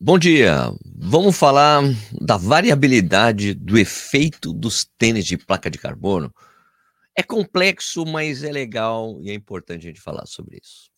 [0.00, 0.72] Bom dia.
[0.94, 1.82] Vamos falar
[2.20, 6.32] da variabilidade do efeito dos tênis de placa de carbono.
[7.16, 10.88] É complexo, mas é legal e é importante a gente falar sobre isso.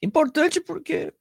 [0.00, 1.12] Importante porque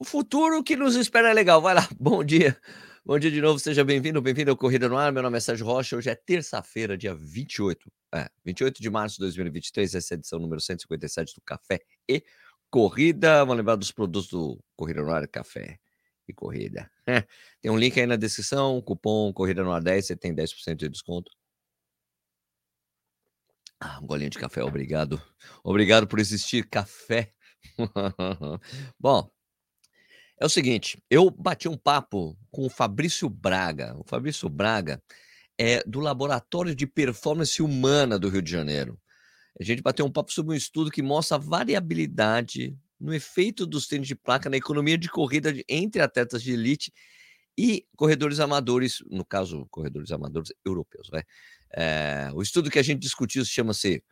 [0.00, 1.62] o futuro que nos espera é legal.
[1.62, 2.60] Vai lá, bom dia.
[3.08, 5.10] Bom dia de novo, seja bem-vindo, bem-vindo ao Corrida no Ar.
[5.10, 5.96] Meu nome é Sérgio Rocha.
[5.96, 9.94] Hoje é terça-feira, dia 28, é, 28 de março de 2023.
[9.94, 12.22] Essa é a edição número 157 do Café e
[12.70, 13.38] Corrida.
[13.38, 15.78] Vamos lembrar dos produtos do Corrida no Ar, café
[16.28, 16.90] e corrida.
[17.06, 17.26] É.
[17.62, 20.90] Tem um link aí na descrição, cupom Corrida no Ar 10, você tem 10% de
[20.90, 21.32] desconto.
[23.80, 25.18] Ah, um golinho de café, obrigado.
[25.64, 27.32] Obrigado por existir, café
[28.98, 29.30] Bom,
[30.40, 33.96] é o seguinte, eu bati um papo com o Fabrício Braga.
[33.98, 35.02] O Fabrício Braga
[35.58, 38.98] é do Laboratório de Performance Humana do Rio de Janeiro.
[39.60, 43.88] A gente bateu um papo sobre um estudo que mostra a variabilidade no efeito dos
[43.88, 46.92] tênis de placa na economia de corrida entre atletas de elite
[47.56, 51.08] e corredores amadores, no caso, corredores amadores europeus.
[51.12, 51.22] Né?
[51.74, 54.02] É, o estudo que a gente discutiu chama-se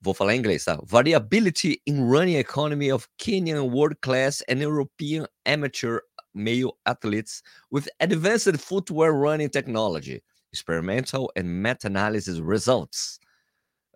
[0.00, 0.80] vou falar em inglês, tá?
[0.84, 6.00] Variability in running economy of Kenyan world class and European amateur
[6.34, 13.18] male athletes with advanced footwear running technology, experimental and meta-analysis results.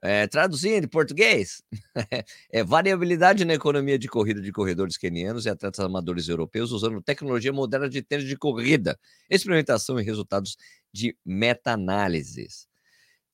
[0.02, 1.62] É, traduzindo em português,
[2.52, 7.55] é variabilidade na economia de corrida de corredores quenianos e atletas amadores europeus usando tecnologia
[7.55, 8.98] moderna de tênis de corrida,
[9.30, 10.58] experimentação e resultados
[10.92, 12.69] de meta-análises.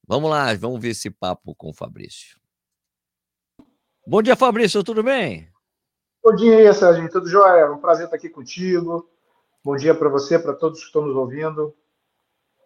[0.06, 2.39] Vamos lá, vamos ver esse papo com o Fabrício.
[4.10, 5.48] Bom dia, Fabrício, tudo bem?
[6.20, 7.70] Bom dia Sérgio, tudo jóia?
[7.70, 9.08] Um prazer estar aqui contigo.
[9.64, 11.72] Bom dia para você, para todos que estão nos ouvindo.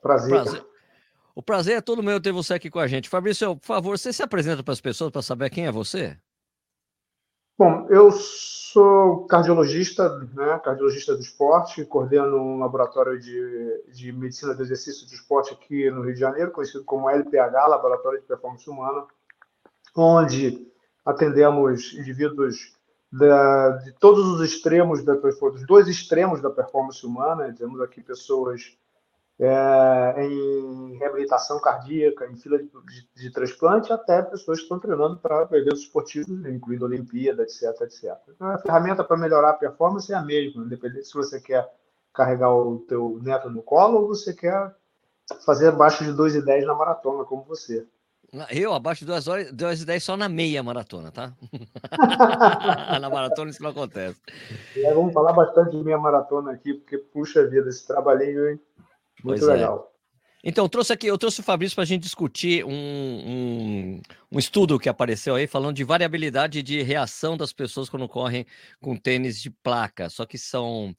[0.00, 0.31] Prazer.
[0.31, 0.67] prazer.
[1.34, 3.11] O prazer é todo meu ter você aqui com a gente.
[3.11, 6.17] Fabrício, por favor, você se apresenta para as pessoas para saber quem é você?
[7.59, 14.62] Bom, eu sou cardiologista, né, cardiologista do esporte, coordeno um laboratório de, de medicina do
[14.62, 19.06] exercício do esporte aqui no Rio de Janeiro, conhecido como LPH, Laboratório de Performance Humana,
[19.94, 20.72] onde
[21.04, 22.75] atendemos indivíduos
[23.12, 27.54] da, de todos os extremos, da, dos dois extremos da performance humana.
[27.56, 28.76] Temos aqui pessoas
[29.38, 35.19] é, em reabilitação cardíaca, em fila de, de, de, transplante, até pessoas que estão treinando
[35.19, 38.16] para eventos esportivos, incluindo Olimpíada, etc, etc.
[38.28, 41.69] Então, a ferramenta para melhorar a performance é a mesma, independente se você quer
[42.12, 44.75] carregar o teu neto no colo ou você quer
[45.44, 47.87] fazer abaixo de 2,10 na maratona, como você.
[48.50, 51.33] Eu, abaixo de duas horas, duas e dez só na meia maratona, tá?
[53.00, 54.21] na maratona isso não acontece.
[54.77, 58.61] É, vamos falar bastante de meia maratona aqui, porque, puxa vida, esse trabalhinho, hein?
[59.23, 59.53] Muito pois é.
[59.55, 59.91] legal.
[59.91, 59.94] É.
[60.47, 64.39] Então, eu trouxe aqui, eu trouxe o Fabrício para a gente discutir um, um, um,
[64.39, 68.44] estudo que apareceu aí falando de variabilidade de reação das pessoas quando correm
[68.78, 70.11] com tênis de placa.
[70.11, 70.94] Só que são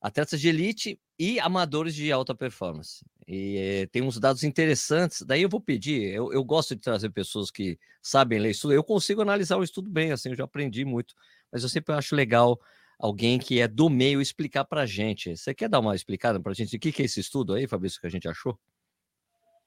[0.00, 3.04] atletas de elite e amadores de alta performance.
[3.26, 5.22] E tem uns dados interessantes.
[5.22, 8.74] Daí eu vou pedir, eu, eu, gosto de trazer pessoas que sabem ler estudo.
[8.74, 11.14] Eu consigo analisar o estudo bem, assim, eu já aprendi muito,
[11.50, 12.60] mas eu sempre acho legal
[12.98, 15.36] alguém que é do meio explicar para a gente.
[15.36, 17.66] Você quer dar uma explicada para a gente o que, que é esse estudo aí,
[17.66, 18.58] Fabrício, que a gente achou?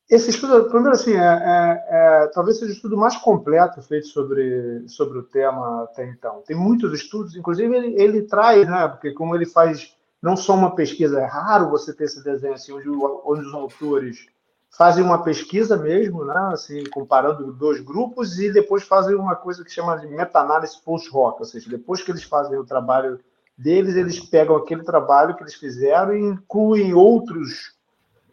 [0.09, 4.87] Esse estudo, primeiro assim, é, é, é, talvez seja o estudo mais completo feito sobre,
[4.87, 6.41] sobre o tema até então.
[6.45, 10.75] Tem muitos estudos, inclusive ele, ele traz, né, porque como ele faz não só uma
[10.75, 14.25] pesquisa, é raro você ter esse desenho assim, onde, onde os autores
[14.69, 19.71] fazem uma pesquisa mesmo, né, assim, comparando dois grupos e depois fazem uma coisa que
[19.71, 23.19] chama de meta-análise post-hoc, ou seja, depois que eles fazem o trabalho
[23.57, 27.75] deles, eles pegam aquele trabalho que eles fizeram e incluem outros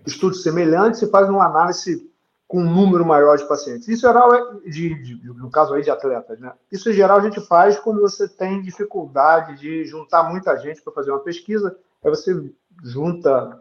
[0.07, 2.11] estudos semelhantes e fazem uma análise
[2.55, 3.89] com um número maior de pacientes.
[3.89, 6.53] Isso em geral é de, de, no caso aí de atletas, né?
[6.71, 10.93] Isso em geral a gente faz quando você tem dificuldade de juntar muita gente para
[10.93, 11.77] fazer uma pesquisa.
[12.05, 12.49] Aí você
[12.85, 13.61] junta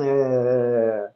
[0.00, 1.08] é,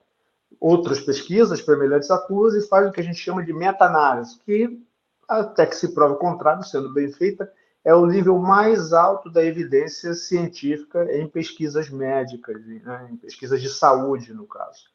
[0.61, 4.81] outras pesquisas semelhantes a tuas e faz o que a gente chama de meta-análise, que
[5.29, 7.53] até que se prove o contrário, sendo bem feita,
[7.85, 13.09] é o nível mais alto da evidência científica em pesquisas médicas, né?
[13.11, 14.89] em pesquisas de saúde, no caso.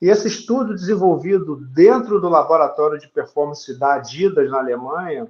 [0.00, 5.28] E esse estudo desenvolvido dentro do laboratório de performance da Adidas na Alemanha,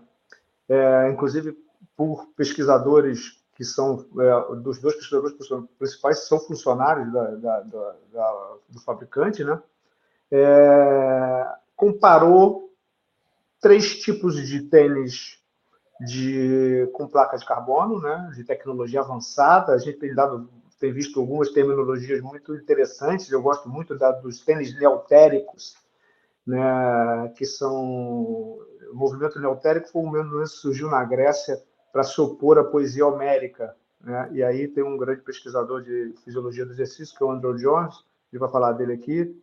[0.69, 1.56] é, inclusive
[1.96, 5.37] por pesquisadores que são é, dos dois pesquisadores
[5.78, 9.61] principais são funcionários da, da, da, do fabricante, né?
[10.31, 11.46] É,
[11.76, 12.73] comparou
[13.61, 15.38] três tipos de tênis
[16.00, 18.31] de, com placa de carbono, né?
[18.34, 19.73] De tecnologia avançada.
[19.73, 20.49] A gente tem dado
[20.81, 23.31] tem visto algumas terminologias muito interessantes.
[23.31, 25.77] Eu gosto muito da, dos tênis neotéricos,
[26.47, 28.59] né, que são
[28.91, 31.62] o movimento neotérico foi um movimento que surgiu na Grécia
[31.93, 34.29] para se opor à poesia homérica, né?
[34.32, 37.94] E aí tem um grande pesquisador de fisiologia do exercício que é o Andrew Jones,
[38.33, 39.37] ele vai falar dele aqui,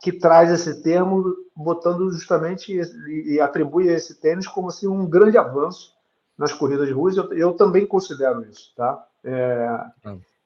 [0.00, 5.36] que traz esse termo botando justamente e, atribui a esse tênis como assim um grande
[5.36, 5.92] avanço
[6.36, 7.16] nas corridas de ruas.
[7.16, 9.04] Eu, eu também considero isso, tá?
[9.24, 9.68] É.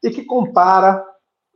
[0.02, 1.04] E que compara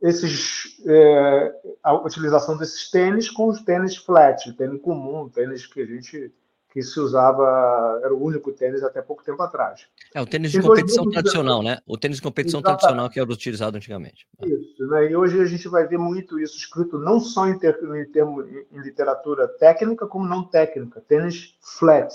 [0.02, 5.86] esses, é, a utilização desses tênis com os tênis flat, tênis comum, tênis que a
[5.86, 6.32] gente
[6.76, 9.86] que se usava, era o único tênis até pouco tempo atrás.
[10.14, 11.78] É o tênis de competição tradicional, né?
[11.86, 12.80] O tênis de competição Exatamente.
[12.80, 14.26] tradicional que era utilizado antigamente.
[14.42, 15.10] Isso, né?
[15.10, 18.42] E hoje a gente vai ver muito isso escrito não só em, ter, em termo
[18.42, 22.14] em literatura técnica, como não técnica, tênis flat.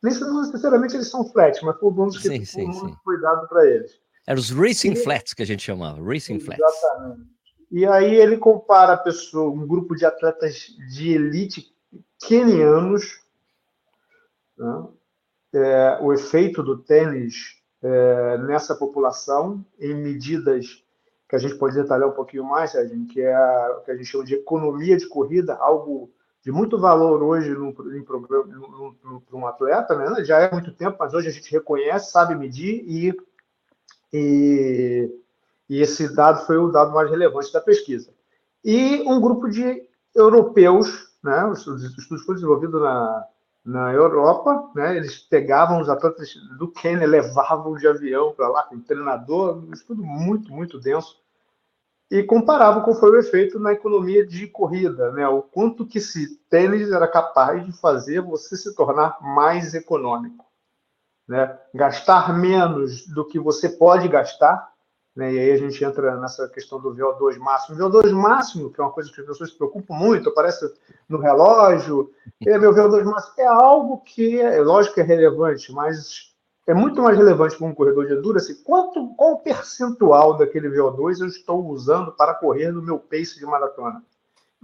[0.00, 2.96] Não necessariamente eles são flat, mas foi bom que sim, sim, muito sim.
[3.04, 4.00] cuidado para eles.
[4.26, 6.62] Eram os racing e, flats que a gente chamava, racing flats.
[6.62, 7.32] Exatamente.
[7.70, 11.74] E aí ele compara a pessoa, um grupo de atletas de elite
[12.20, 13.20] kenianos,
[14.56, 14.86] né?
[15.54, 20.84] é, o efeito do tênis é, nessa população em medidas
[21.28, 24.06] que a gente pode detalhar um pouquinho mais, Sérgio, que é a, que a gente
[24.06, 26.10] chama de economia de corrida, algo
[26.44, 30.24] de muito valor hoje no, para um atleta, né?
[30.24, 33.16] já é muito tempo, mas hoje a gente reconhece, sabe medir e,
[34.12, 35.10] e,
[35.68, 38.12] e esse dado foi o dado mais relevante da pesquisa.
[38.64, 39.82] E um grupo de
[40.14, 41.44] europeus, né?
[41.46, 43.26] os estudos foram desenvolvidos na,
[43.64, 44.96] na Europa, né?
[44.96, 50.02] Eles pegavam os atletas do Quênia, levavam de avião para lá com treinador, um estudo
[50.02, 51.20] muito, muito denso,
[52.10, 55.26] e comparavam qual foi o efeito na economia de corrida, né?
[55.28, 60.44] O quanto que esse tênis era capaz de fazer você se tornar mais econômico,
[61.32, 61.58] né?
[61.74, 64.72] Gastar menos do que você pode gastar
[65.14, 65.32] né?
[65.32, 67.76] E aí a gente entra nessa questão do VO2 máximo.
[67.76, 70.72] VO2 máximo, que é uma coisa que as pessoas se preocupam muito, aparece
[71.08, 72.10] no relógio.
[72.46, 76.32] É, meu VO2 máximo é algo que, é lógico que é relevante, mas
[76.66, 78.62] é muito mais relevante para um corredor de endurance.
[78.64, 83.44] Quanto, qual o percentual daquele VO2 eu estou usando para correr no meu pace de
[83.44, 84.02] maratona?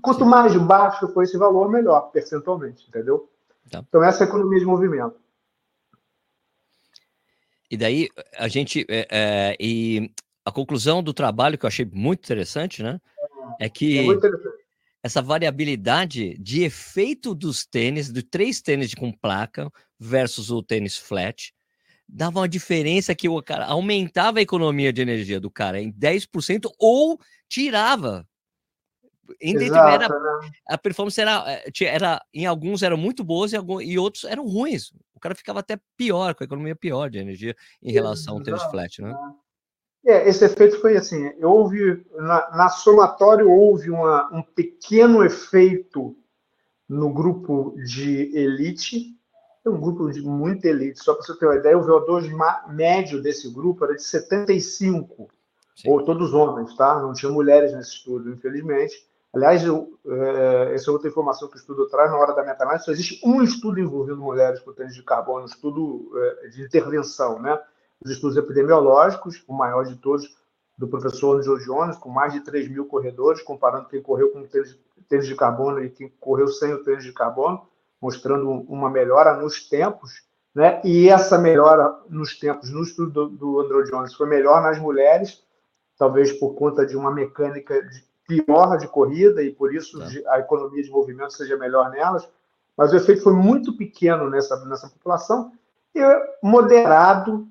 [0.01, 3.29] Quanto mais baixo for esse valor, melhor, percentualmente, entendeu?
[3.71, 3.85] Tá.
[3.87, 5.17] Então, essa é a economia de movimento.
[7.71, 8.87] E daí a gente.
[8.89, 10.11] É, é, e
[10.45, 13.01] a conclusão do trabalho que eu achei muito interessante, né?
[13.61, 14.05] É, que é
[15.03, 21.53] essa variabilidade de efeito dos tênis, de três tênis com placa versus o tênis flat,
[22.09, 26.71] dava uma diferença que o cara aumentava a economia de energia do cara em 10%
[26.79, 27.19] ou
[27.49, 28.27] tirava.
[29.41, 30.51] Em Exato, era, né?
[30.69, 34.47] A performance era, eh, era, em alguns eram muito boas e, alguns, e outros eram
[34.47, 34.93] ruins.
[35.15, 38.45] O cara ficava até pior, com a economia pior de energia em relação Exato, ao
[38.45, 39.15] tênis flat, né?
[40.07, 46.17] É, esse efeito foi assim, houve, na, na somatório houve uma, um pequeno efeito
[46.89, 49.15] no grupo de elite,
[49.67, 52.31] um grupo de muita elite, só para você ter uma ideia, o VO2
[52.69, 55.29] médio desse grupo era de 75,
[55.77, 55.91] Sim.
[55.91, 57.03] ou todos homens, tá?
[57.03, 58.95] Não tinha mulheres nesse estudo, infelizmente.
[59.35, 62.85] Aliás, eu, é, essa é outra informação que o estudo traz na hora da meta-análise,
[62.85, 67.39] só existe um estudo envolvendo mulheres com tênis de carbono, um estudo é, de intervenção,
[67.39, 67.59] né?
[68.01, 70.37] os estudos epidemiológicos, o maior de todos,
[70.77, 74.79] do professor Angelo Jones, com mais de 3 mil corredores, comparando quem correu com tênis,
[75.09, 77.67] tênis de carbono e quem correu sem o tênis de carbono,
[78.01, 80.23] mostrando uma melhora nos tempos,
[80.55, 80.81] né?
[80.85, 85.43] E essa melhora nos tempos no estudo do, do Andrew Jones foi melhor nas mulheres,
[85.99, 90.23] talvez por conta de uma mecânica de, pior de corrida e por isso é.
[90.29, 92.29] a economia de movimento seja melhor nelas,
[92.77, 95.51] mas o efeito foi muito pequeno nessa, nessa população
[95.95, 96.01] e
[96.43, 97.49] moderado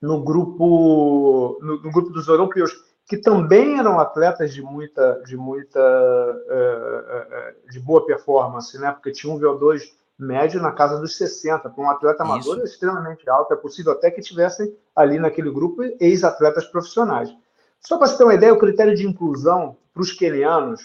[0.00, 2.72] no grupo no, no, grupo dos europeus
[3.04, 8.92] que também eram atletas de muita de muita uh, uh, de boa performance, né?
[8.92, 9.82] Porque tinha um VO2
[10.16, 11.68] médio na casa dos 60.
[11.68, 12.60] Para um atleta amador Isso.
[12.60, 13.52] é extremamente alto.
[13.52, 17.34] É possível até que tivessem ali naquele grupo ex-atletas profissionais.
[17.80, 20.80] Só para você ter uma ideia, o critério de inclusão para os quenianos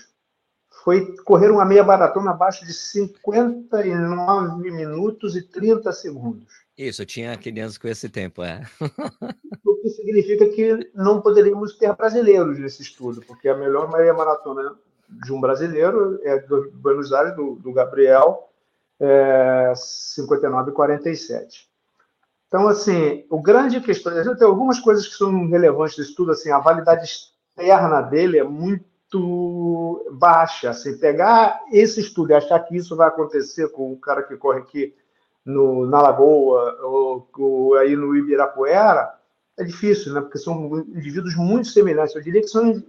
[0.84, 6.66] foi correr uma meia maratona abaixo de 59 minutos e 30 segundos.
[6.78, 8.62] Isso, eu tinha crianças com esse tempo, é.
[9.66, 14.76] o que significa que não poderíamos ter brasileiros nesse estudo, porque a melhor meia maratona
[15.10, 18.50] de um brasileiro é do Buenos Aires, do, do Gabriel,
[19.00, 21.66] é 59,47.
[22.48, 26.60] Então, assim, o grande questão, tem algumas coisas que são relevantes desse estudo, assim, a
[26.60, 28.86] validade externa dele é muito
[30.12, 30.70] baixa.
[30.70, 34.60] Assim, pegar esse estudo e achar que isso vai acontecer com o cara que corre
[34.60, 34.94] aqui
[35.46, 39.14] no, na Lagoa ou, ou, aí no Ibirapuera,
[39.58, 40.22] é difícil, né?
[40.22, 42.16] Porque são indivíduos muito semelhantes.
[42.16, 42.84] Eu diria que são,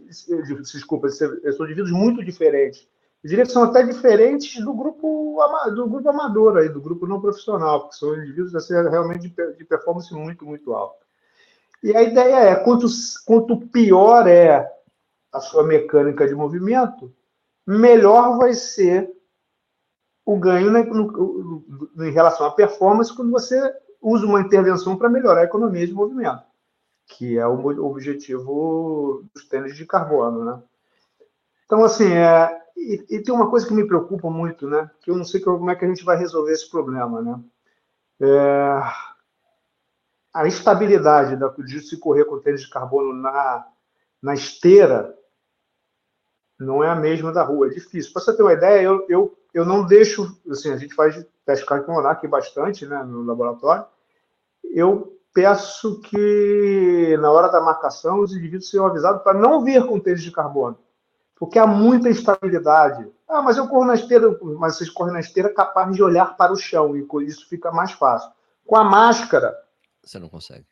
[0.60, 2.88] desculpa, são indivíduos muito diferentes.
[3.22, 5.38] Eu diria que são até diferentes do grupo,
[5.74, 10.12] do grupo amador, aí, do grupo não profissional, porque são indivíduos assim, realmente de performance
[10.14, 11.06] muito, muito alta.
[11.82, 12.86] E a ideia é, quanto,
[13.24, 14.68] quanto pior é
[15.36, 17.12] a sua mecânica de movimento,
[17.66, 19.10] melhor vai ser
[20.24, 21.62] o ganho no,
[21.94, 23.60] no, em relação à performance quando você
[24.00, 26.42] usa uma intervenção para melhorar a economia de movimento,
[27.06, 30.62] que é o objetivo dos tênis de carbono, né?
[31.64, 34.88] Então, assim, é, e, e, tem uma coisa que me preocupa muito, né?
[35.00, 37.40] Que eu não sei como é que a gente vai resolver esse problema, né?
[38.20, 38.82] É,
[40.32, 43.66] a instabilidade da, de se correr com tênis de carbono na,
[44.22, 45.16] na esteira
[46.58, 48.12] não é a mesma da rua, é difícil.
[48.12, 51.64] Para você ter uma ideia, eu, eu, eu não deixo, assim, a gente faz teste
[51.64, 53.84] cardiopulmonar aqui bastante, né, no laboratório,
[54.64, 60.00] eu peço que, na hora da marcação, os indivíduos sejam avisados para não vir com
[60.00, 60.78] tênis de carbono,
[61.36, 63.06] porque há muita instabilidade.
[63.28, 66.52] Ah, mas eu corro na esteira, mas vocês correm na esteira capaz de olhar para
[66.52, 68.30] o chão, e isso fica mais fácil.
[68.64, 69.54] Com a máscara...
[70.02, 70.66] Você não consegue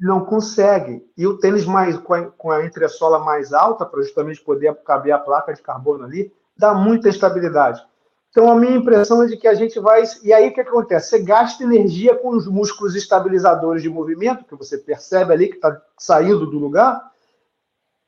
[0.00, 1.04] não consegue.
[1.16, 5.12] E o tênis mais com a, com a entressola mais alta, para justamente poder caber
[5.12, 7.84] a placa de carbono ali, dá muita estabilidade.
[8.30, 10.02] Então, a minha impressão é de que a gente vai.
[10.22, 11.10] E aí, o que acontece?
[11.10, 15.80] Você gasta energia com os músculos estabilizadores de movimento, que você percebe ali que está
[15.98, 17.10] saindo do lugar,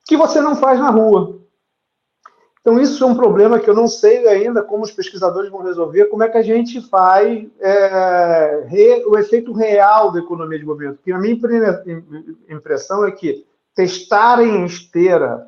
[0.06, 1.41] que você não faz na rua.
[2.62, 6.06] Então, isso é um problema que eu não sei ainda como os pesquisadores vão resolver,
[6.06, 10.96] como é que a gente faz é, re, o efeito real da economia de movimento.
[10.98, 11.36] Porque a minha
[12.48, 15.44] impressão é que testar em esteira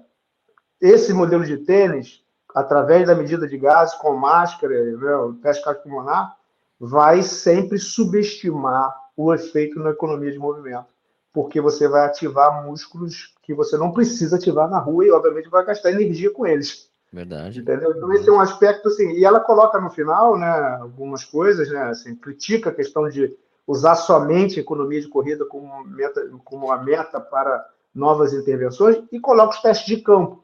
[0.80, 2.20] esse modelo de tênis,
[2.52, 6.36] através da medida de gases, com máscara, né, o teste cardiopulmonar,
[6.80, 10.86] vai sempre subestimar o efeito na economia de movimento.
[11.32, 15.64] Porque você vai ativar músculos que você não precisa ativar na rua e, obviamente, vai
[15.64, 16.92] gastar energia com eles.
[17.14, 17.60] Verdade.
[17.60, 17.92] Entendeu?
[17.96, 21.84] Então, esse é um aspecto, assim, e ela coloca no final, né, algumas coisas, né,
[21.84, 23.32] assim, critica a questão de
[23.66, 29.20] usar somente a economia de corrida como, meta, como uma meta para novas intervenções e
[29.20, 30.42] coloca os testes de campo.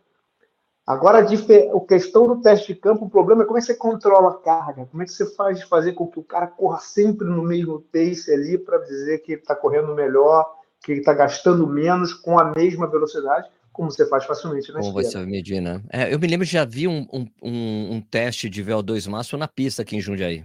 [0.86, 4.30] Agora, a questão do teste de campo, o problema é como é que você controla
[4.30, 7.42] a carga, como é que você faz fazer com que o cara corra sempre no
[7.42, 10.48] mesmo pace ali para dizer que ele está correndo melhor,
[10.80, 14.92] que ele está gastando menos com a mesma velocidade como você faz facilmente na Como
[14.92, 15.82] você vai medir, né?
[15.90, 19.38] É, eu me lembro que já vi um, um, um, um teste de VO2 máximo
[19.38, 20.44] na pista aqui em Jundiaí.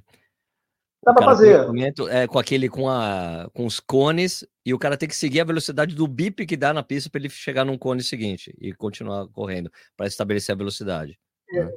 [1.03, 1.67] Dá para fazer.
[2.09, 5.45] É, com aquele, com, a, com os cones, e o cara tem que seguir a
[5.45, 9.27] velocidade do bip que dá na pista para ele chegar num cone seguinte e continuar
[9.27, 11.19] correndo, para estabelecer a velocidade.
[11.53, 11.71] É, né?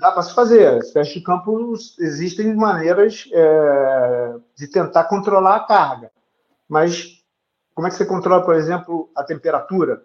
[0.00, 0.78] Dá para se fazer.
[0.78, 6.10] Esse teste de campo existem maneiras é, de tentar controlar a carga.
[6.68, 7.22] Mas
[7.74, 10.02] como é que você controla, por exemplo, a temperatura?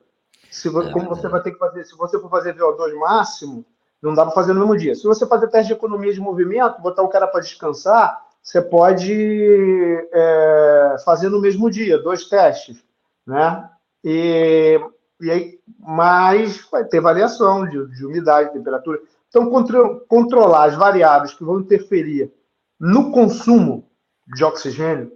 [0.49, 3.65] Se, é, como você vai ter que fazer, se você for fazer VO2 máximo,
[4.01, 4.95] não dá para fazer no mesmo dia.
[4.95, 10.07] Se você fazer teste de economia de movimento, botar o cara para descansar, você pode
[10.11, 12.83] é, fazer no mesmo dia, dois testes,
[13.27, 13.69] né?
[14.03, 14.79] E,
[15.21, 18.99] e aí, mas vai ter variação de, de umidade, temperatura.
[19.27, 22.31] Então, contro, controlar as variáveis que vão interferir
[22.79, 23.87] no consumo
[24.33, 25.11] de oxigênio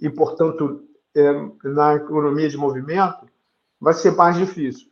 [0.00, 1.32] e, portanto, é,
[1.64, 3.26] na economia de movimento,
[3.80, 4.88] vai ser mais difícil.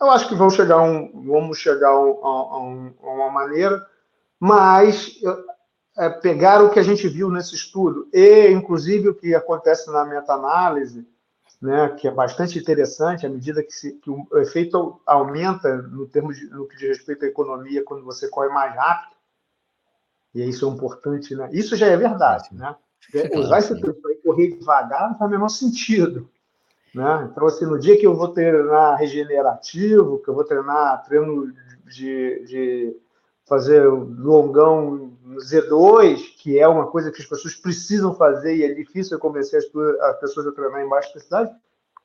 [0.00, 3.86] Eu acho que vamos chegar a, um, vamos chegar a, um, a, uma maneira,
[4.38, 5.20] mas
[5.96, 10.04] é, pegar o que a gente viu nesse estudo e, inclusive, o que acontece na
[10.04, 11.06] meta-análise,
[11.60, 16.32] né, que é bastante interessante, à medida que, se, que, o efeito aumenta no, termo
[16.32, 19.12] de, no que diz respeito à economia quando você corre mais rápido,
[20.34, 21.48] e isso é importante, né?
[21.52, 22.74] Isso já é verdade, né?
[23.34, 26.28] Usar esse tempo para correr devagar não faz o menor sentido.
[26.94, 27.28] Né?
[27.30, 31.52] Então, assim, no dia que eu vou treinar regenerativo, que eu vou treinar treino
[31.86, 32.96] de, de
[33.46, 35.16] fazer longão
[35.48, 39.64] Z2, que é uma coisa que as pessoas precisam fazer e é difícil convencer as,
[40.02, 41.50] as pessoas a treinar em baixa intensidade,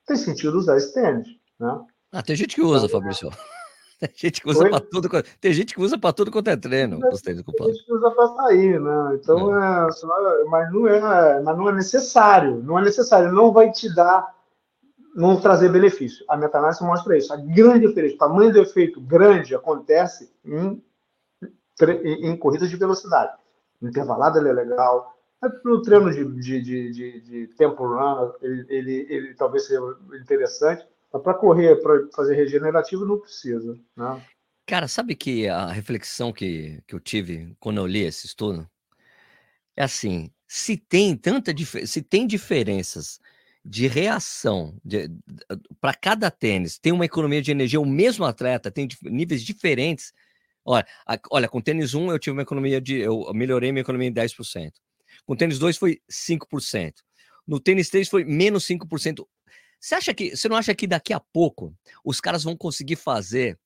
[0.06, 1.28] tem sentido usar esse tênis.
[1.60, 1.80] Né?
[2.14, 3.30] Ah, tem gente que usa, então, Fabrício.
[4.00, 5.10] Tem gente que usa para tudo.
[5.42, 7.00] Tem gente que usa para tudo quanto é treino.
[7.00, 7.44] Tem, tem gente
[7.84, 9.16] que usa para sair, né?
[9.20, 9.88] Então, é.
[9.88, 12.62] É, mas, não é, mas não é necessário.
[12.64, 13.32] Não é necessário.
[13.32, 14.37] Não vai te dar
[15.18, 16.24] não trazer benefício.
[16.30, 17.34] A meta-análise mostra isso.
[17.34, 20.80] A grande diferença, o tamanho do efeito grande acontece em,
[22.04, 23.36] em, em corridas de velocidade.
[23.82, 25.18] Intervalada ele é legal.
[25.66, 29.82] No treino de, de, de, de, de tempo run, ele, ele, ele talvez seja
[30.22, 30.86] interessante.
[31.12, 33.76] Mas para correr, para fazer regenerativo, não precisa.
[33.96, 34.22] Né?
[34.68, 38.70] Cara, sabe que a reflexão que, que eu tive quando eu li esse estudo
[39.76, 41.52] é assim: se tem tanta
[41.88, 43.20] se tem diferenças
[43.68, 44.80] de reação
[45.82, 50.14] para cada tênis, tem uma economia de energia, o mesmo atleta tem níveis diferentes,
[50.68, 52.98] Olha, a, olha, com tênis 1 eu tive uma economia de.
[52.98, 54.74] Eu melhorei minha economia em 10%.
[55.26, 56.94] Com tênis 2 foi 5%.
[57.48, 59.26] No tênis 3 foi menos 5%.
[59.80, 60.36] Você acha que.
[60.36, 63.58] Você não acha que daqui a pouco os caras vão conseguir fazer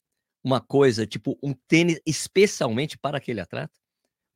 [0.43, 3.73] uma coisa, tipo um tênis especialmente para aquele atleta?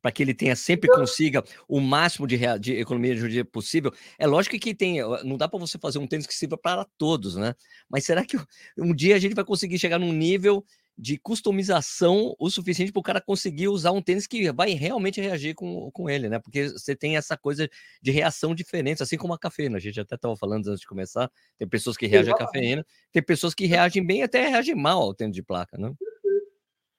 [0.06, 3.92] Para que ele tenha sempre consiga o máximo de, de economia de dia possível.
[4.16, 7.34] É lógico que tem, não dá para você fazer um tênis que sirva para todos,
[7.34, 7.56] né?
[7.90, 8.36] Mas será que
[8.78, 10.64] um dia a gente vai conseguir chegar num nível
[10.96, 15.56] de customização o suficiente para o cara conseguir usar um tênis que vai realmente reagir
[15.56, 16.38] com, com ele, né?
[16.38, 17.68] Porque você tem essa coisa
[18.00, 19.78] de reação diferente, assim como a cafeína.
[19.78, 21.28] A gente até estava falando antes de começar.
[21.58, 25.12] Tem pessoas que reagem à cafeína, tem pessoas que reagem bem até reagem mal ao
[25.12, 25.92] tênis de placa, né?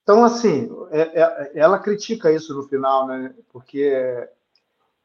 [0.08, 3.36] Então, assim, é, é, ela critica isso no final, né?
[3.52, 4.32] Porque é,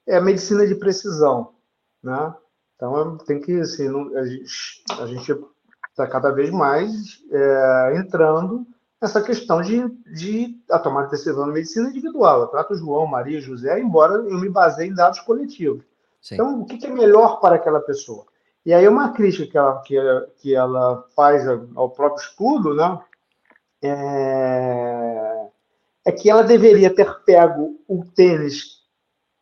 [0.06, 1.54] é a medicina de precisão,
[2.00, 2.32] né?
[2.76, 5.36] Então, tem que, assim, não, a gente
[5.90, 8.64] está cada vez mais é, entrando
[9.00, 12.42] essa questão de, de a tomada de decisão na medicina individual.
[12.42, 15.82] Eu trato João, Maria, José, embora eu me baseie em dados coletivos.
[16.20, 16.34] Sim.
[16.34, 18.24] Então, o que é melhor para aquela pessoa?
[18.64, 21.44] E aí, uma crítica que ela, que, que ela faz
[21.74, 23.00] ao próprio estudo, né,
[23.82, 25.46] é,
[26.06, 28.82] é que ela deveria ter pego o tênis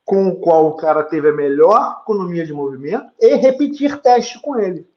[0.05, 4.59] com o qual o cara teve a melhor economia de movimento e repetir teste com
[4.59, 4.89] ele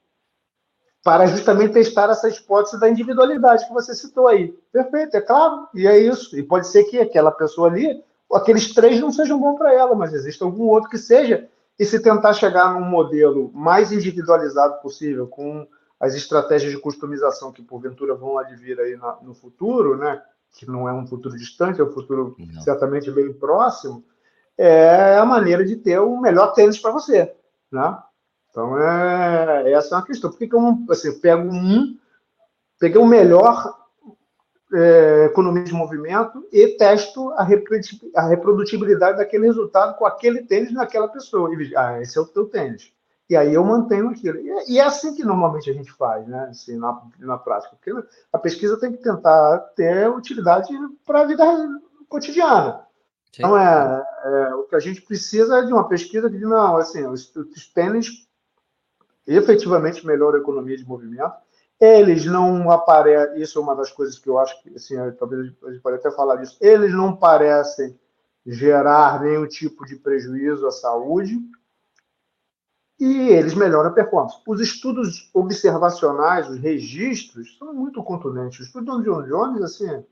[1.04, 4.58] para justamente testar essa hipótese da individualidade que você citou aí.
[4.72, 6.38] Perfeito, é claro, e é isso.
[6.40, 8.02] E pode ser que aquela pessoa ali,
[8.34, 11.48] aqueles três não sejam bons para ela, mas existe algum outro que seja.
[11.78, 15.68] E se tentar chegar num modelo mais individualizado possível, com
[16.04, 20.22] as estratégias de customização que porventura vão advir aí no futuro, né?
[20.52, 22.62] que não é um futuro distante, é um futuro não.
[22.62, 24.04] certamente bem próximo,
[24.58, 27.34] é a maneira de ter o melhor tênis para você.
[27.72, 27.98] Né?
[28.52, 30.30] Então, é, essa é uma questão.
[30.30, 31.98] Por que, que eu assim, pego um,
[32.78, 33.74] peguei o melhor
[34.74, 41.50] é, economia de movimento e testo a, reprodutibilidade daquele resultado com aquele tênis naquela pessoa.
[41.56, 42.92] E, ah, esse é o teu tênis.
[43.30, 44.40] E aí eu mantenho aquilo.
[44.68, 46.48] E é assim que normalmente a gente faz, né?
[46.50, 47.76] Assim, na, na prática.
[47.76, 47.92] Porque
[48.32, 50.74] a pesquisa tem que tentar ter utilidade
[51.06, 51.44] para a vida
[52.10, 52.86] cotidiana.
[53.32, 53.42] Sim.
[53.42, 56.78] Então, é, é, o que a gente precisa é de uma pesquisa que diz, não,
[56.78, 58.28] assim, os, os tênis
[59.26, 61.34] efetivamente melhora a economia de movimento.
[61.80, 65.72] Eles não aparecem, isso é uma das coisas que eu acho que, assim, talvez a
[65.72, 67.98] gente pode até falar disso, eles não parecem
[68.46, 71.40] gerar nenhum tipo de prejuízo à saúde
[73.00, 74.38] e eles melhoram a performance.
[74.48, 78.60] Os estudos observacionais, os registros, são muito contundentes.
[78.60, 80.04] O estudo do John Jones, assim,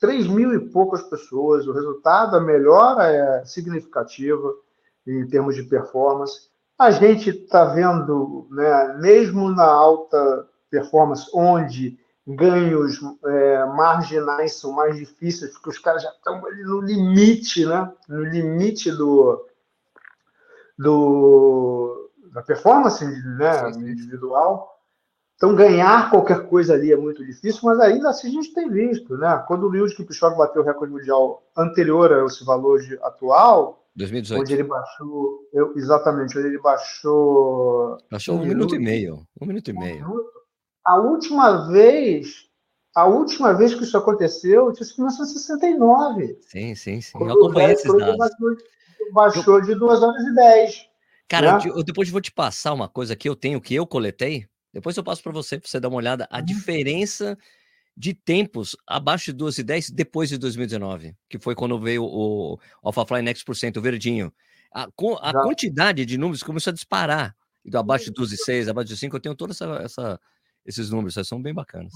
[0.00, 4.52] 3 mil e poucas pessoas, o resultado, a melhora é significativa
[5.06, 6.50] em termos de performance.
[6.78, 14.96] A gente está vendo, né, mesmo na alta performance, onde ganhos é, marginais são mais
[14.96, 19.46] difíceis, porque os caras já estão ali no limite, né, no limite do,
[20.76, 21.95] do
[22.36, 24.70] da performance né, individual.
[25.36, 29.16] Então, ganhar qualquer coisa ali é muito difícil, mas ainda assim a gente tem visto.
[29.16, 29.42] Né?
[29.48, 34.40] Quando o Lewis Kipchoge bateu o recorde mundial anterior a esse valor atual, 2018.
[34.42, 37.96] Onde ele baixou, eu, exatamente, onde ele baixou.
[38.10, 39.26] Baixou um, um minuto, minuto, e meio.
[39.40, 40.30] Um minuto e meio.
[40.84, 42.50] A última vez,
[42.94, 46.38] a última vez que isso aconteceu, tinha sido em 1969.
[46.42, 47.18] Sim, sim, sim.
[47.18, 48.18] Eu acompanhei esses dados.
[48.18, 48.56] Baixou,
[49.14, 49.60] baixou eu...
[49.62, 50.95] de 2 horas e 10.
[51.28, 51.64] Cara, né?
[51.66, 54.46] eu, depois vou te passar uma coisa que eu tenho, que eu coletei.
[54.72, 56.28] Depois eu passo para você, para você dar uma olhada.
[56.30, 56.44] A uhum.
[56.44, 57.36] diferença
[57.96, 62.58] de tempos abaixo de 2 e 10 depois de 2019, que foi quando veio o
[62.82, 64.32] AlphaFly Next por cento, o verdinho.
[64.72, 67.34] A, a quantidade de números começou a disparar.
[67.64, 70.20] Do abaixo de 12 e 6, abaixo de 5, eu tenho todos essa, essa,
[70.64, 71.92] esses números, são bem bacanas.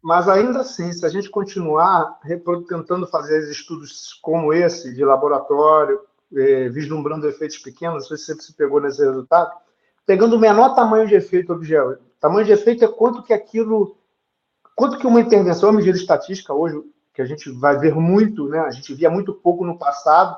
[0.00, 2.20] Mas ainda assim, se a gente continuar
[2.68, 6.00] tentando fazer estudos como esse, de laboratório,
[6.36, 9.50] eh, vislumbrando efeitos pequenos, não sei se você se pegou nesse resultado,
[10.06, 11.98] pegando o menor tamanho de efeito objeto.
[12.20, 13.96] Tamanho de efeito é quanto que aquilo
[14.74, 16.82] Quanto que uma intervenção, uma medida estatística hoje,
[17.14, 18.58] que a gente vai ver muito, né?
[18.60, 20.36] a gente via muito pouco no passado,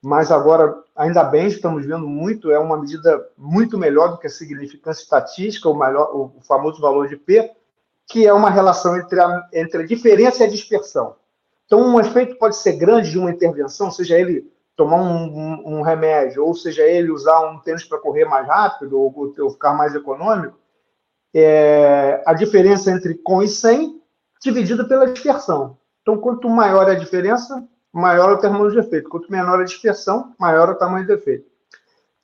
[0.00, 4.30] mas agora, ainda bem, estamos vendo muito, é uma medida muito melhor do que a
[4.30, 7.52] significância estatística, o, maior, o famoso valor de P,
[8.06, 11.16] que é uma relação entre a, entre a diferença e a dispersão.
[11.66, 15.82] Então, um efeito pode ser grande de uma intervenção, seja ele tomar um, um, um
[15.82, 19.94] remédio, ou seja ele usar um tênis para correr mais rápido, ou, ou ficar mais
[19.94, 20.58] econômico,
[21.34, 24.00] é, a diferença entre com e sem,
[24.42, 25.76] dividida pela dispersão.
[26.02, 29.08] Então, quanto maior a diferença, maior o tamanho de efeito.
[29.08, 31.46] Quanto menor a dispersão, maior o tamanho do efeito.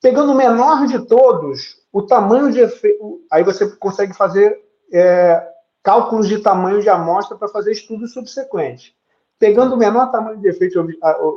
[0.01, 3.21] Pegando o menor de todos, o tamanho de efeito.
[3.31, 4.59] Aí você consegue fazer
[4.91, 5.47] é,
[5.83, 8.93] cálculos de tamanho de amostra para fazer estudos subsequentes.
[9.39, 10.85] Pegando o menor tamanho de efeito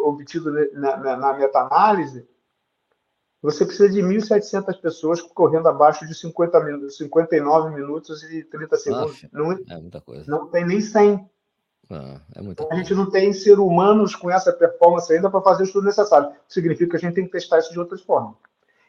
[0.05, 2.29] obtido na, na, na meta-análise,
[3.41, 9.27] você precisa de 1.700 pessoas correndo abaixo de 50 minutos, 59 minutos e 30 segundos.
[9.33, 10.25] não, é muita coisa.
[10.29, 11.29] Não tem nem 100.
[11.91, 15.63] Ah, é muita a gente não tem ser humanos com essa performance ainda para fazer
[15.63, 16.33] o estudo necessário.
[16.49, 18.35] Significa que a gente tem que testar isso de outras formas.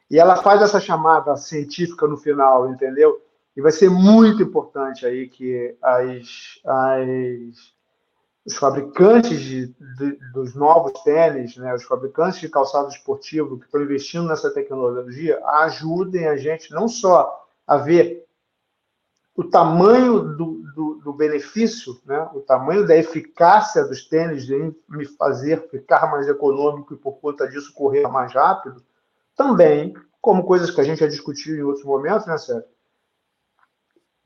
[0.10, 3.21] E ela faz essa chamada científica no final, entendeu?
[3.56, 7.73] E vai ser muito importante aí que as, as
[8.45, 13.82] os fabricantes de, de, dos novos tênis, né, os fabricantes de calçado esportivo que estão
[13.82, 18.25] investindo nessa tecnologia, ajudem a gente não só a ver
[19.36, 25.06] o tamanho do, do, do benefício, né, o tamanho da eficácia dos tênis em me
[25.06, 28.84] fazer ficar mais econômico e, por conta disso, correr mais rápido,
[29.36, 32.67] também, como coisas que a gente já discutiu em outros momentos, né, Sérgio?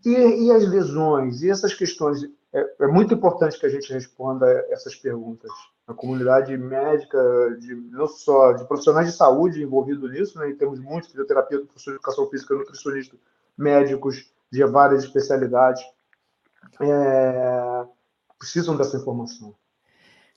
[0.05, 2.21] E, e as lesões, e essas questões
[2.57, 5.51] é, é, muito importante que a gente responda essas perguntas.
[5.87, 7.17] A comunidade médica,
[7.59, 11.97] de, não só de profissionais de saúde envolvidos nisso, né, e temos muitos fisioterapeutas, professores
[11.97, 13.19] de educação física, nutricionistas,
[13.57, 15.83] médicos de várias especialidades,
[16.81, 17.85] é,
[18.37, 19.55] precisam dessa informação.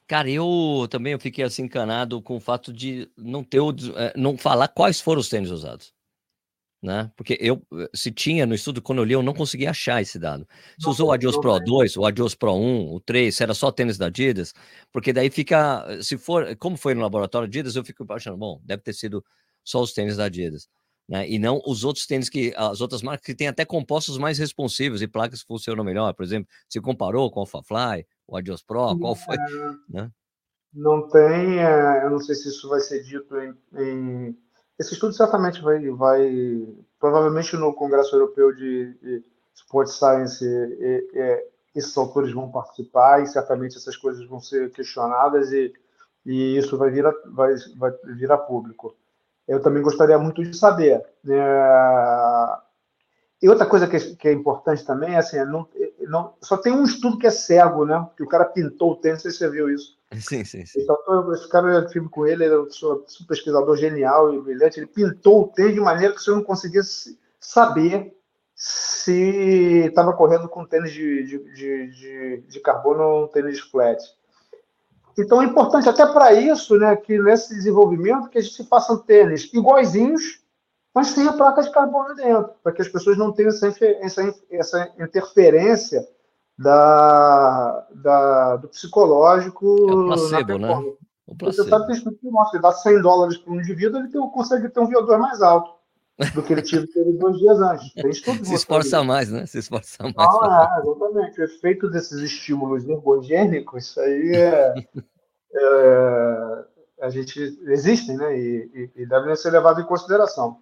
[0.07, 3.61] Cara, eu também eu fiquei assim encanado com o fato de não ter
[3.97, 5.93] é, não falar quais foram os tênis usados
[6.83, 7.11] né?
[7.15, 7.63] Porque eu,
[7.95, 10.49] se tinha no estudo, quando eu li, eu não conseguia achar esse dado.
[10.79, 13.71] Se usou o Adios Pro 2, o Adios Pro 1, o 3, se era só
[13.71, 14.55] tênis da Adidas,
[14.91, 18.83] porque daí fica, se for, como foi no laboratório Adidas, eu fico achando, bom, deve
[18.83, 19.25] ter sido
[19.63, 20.69] só os tênis da Adidas,
[21.07, 21.29] né?
[21.29, 25.03] E não os outros tênis que, as outras marcas que têm até compostos mais responsivos
[25.03, 28.99] e placas que funcionam melhor, por exemplo, se comparou com o Alphafly, o Adios Pro,
[28.99, 29.37] qual foi,
[29.89, 30.11] né?
[30.73, 31.57] Não tem,
[32.03, 34.39] eu não sei se isso vai ser dito em, em
[34.81, 36.67] esse estudo certamente vai, vai
[36.99, 43.27] provavelmente no Congresso Europeu de, de Sport Science, e, e, esses autores vão participar e
[43.27, 45.71] certamente essas coisas vão ser questionadas e,
[46.25, 48.97] e isso vai vir, a, vai, vai vir a público.
[49.47, 51.05] Eu também gostaria muito de saber.
[51.23, 51.37] Né?
[53.43, 55.69] E outra coisa que é, que é importante também é assim, é não,
[56.09, 58.09] não, só tem um estudo que é cego, né?
[58.17, 60.00] Que o cara pintou o tênis, você viu isso.
[60.19, 60.81] Sim, sim, sim.
[60.81, 64.81] Então, esse cara, eu tive com ele, ele é um pesquisador genial e brilhante.
[64.81, 66.83] Ele pintou o tênis de maneira que você não conseguia
[67.39, 68.13] saber
[68.55, 74.03] se estava correndo com tênis de, de, de, de, de carbono ou um tênis flat.
[75.19, 79.51] Então é importante até para isso, né, que nesse desenvolvimento que a gente faça tênis
[79.55, 80.43] iguaizinhos,
[80.95, 84.35] mas sem a placa de carbono dentro, para que as pessoas não tenham essa, essa,
[84.51, 86.07] essa interferência
[86.61, 89.67] da, da, do psicológico.
[89.89, 90.75] É o placebo, né?
[91.27, 91.65] O placebo.
[91.65, 94.69] Você sabe que isso mostra, ele dá 100 dólares para um indivíduo, ele tem, consegue
[94.69, 95.75] ter um VO2 mais alto
[96.35, 96.85] do que ele tinha
[97.19, 97.95] dois dias antes.
[97.95, 99.07] Tem estudo Se esforça ali.
[99.07, 99.47] mais, né?
[99.47, 100.15] Se esforça mais.
[100.19, 101.41] Ah, é, exatamente.
[101.41, 104.75] O efeito desses estímulos ergogênicos, isso aí é,
[105.57, 106.65] é,
[107.01, 108.39] a gente existem, né?
[108.39, 110.59] E, e, e devem ser levados em consideração.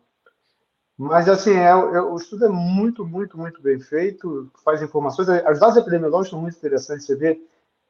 [0.98, 5.28] Mas, assim, é, é, o estudo é muito, muito, muito bem feito, faz informações.
[5.28, 7.06] Os dados epidemiológicos são muito interessantes.
[7.06, 7.40] Você vê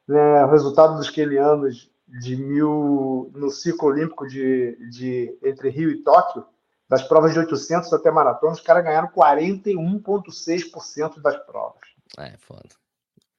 [0.07, 6.03] né, o resultado dos quenianos de mil, no ciclo olímpico de, de, entre Rio e
[6.03, 6.45] Tóquio,
[6.87, 11.89] das provas de 800 até maratona, os caras ganharam 41,6% das provas.
[12.15, 12.69] É, foda.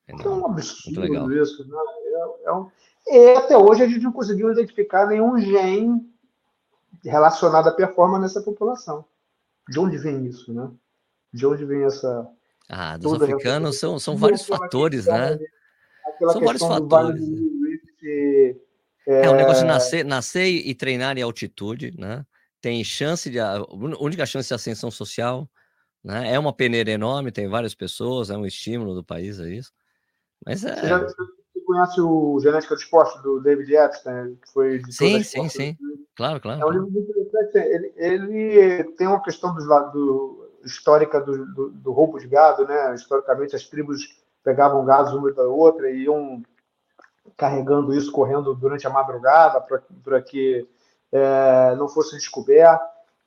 [0.08, 1.64] É, é um absurdo isso.
[1.68, 1.78] Né?
[2.06, 2.68] É, é um...
[3.06, 6.12] E até hoje a gente não conseguiu identificar nenhum gene
[7.04, 9.04] relacionado à performance nessa população
[9.68, 10.70] de onde vem isso, né?
[11.32, 12.26] De onde vem essa.
[12.68, 13.80] Ah, dos africanos essa...
[13.80, 15.38] são, são vários fatores, né?
[16.18, 17.24] São vários fatores.
[18.02, 18.56] É...
[19.06, 22.24] é, o negócio de nascer, nascer e treinar em altitude, né?
[22.60, 23.38] Tem chance de.
[23.38, 25.48] A única chance de ascensão social,
[26.02, 26.32] né?
[26.32, 29.72] É uma peneira enorme, tem várias pessoas, é um estímulo do país, é isso.
[30.44, 30.74] Mas é.
[30.74, 31.06] Você, já,
[31.70, 35.76] conhece o Genética do Esporte, do David Epstein, que foi Sim, sim, sim.
[36.16, 36.60] Claro, claro.
[36.60, 37.58] É um livro muito interessante.
[37.58, 39.60] Ele, ele tem uma questão do,
[39.92, 42.94] do histórica do, do, do, roubo de gado, né?
[42.94, 46.42] Historicamente, as tribos pegavam gado uma da outra e iam
[47.36, 49.60] carregando isso, correndo durante a madrugada
[50.02, 50.66] para que
[51.12, 52.82] é, não fosse descoberto.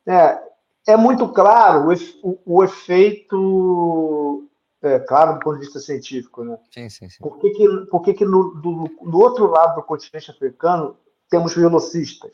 [0.06, 0.40] É,
[0.88, 4.50] é muito claro o, o, o efeito
[4.84, 6.58] é, claro do ponto de vista científico, né?
[6.70, 7.18] Sim, sim, sim.
[7.22, 10.98] Por que, que, por que, que no, do, no outro lado do continente africano
[11.30, 12.32] temos velocistas?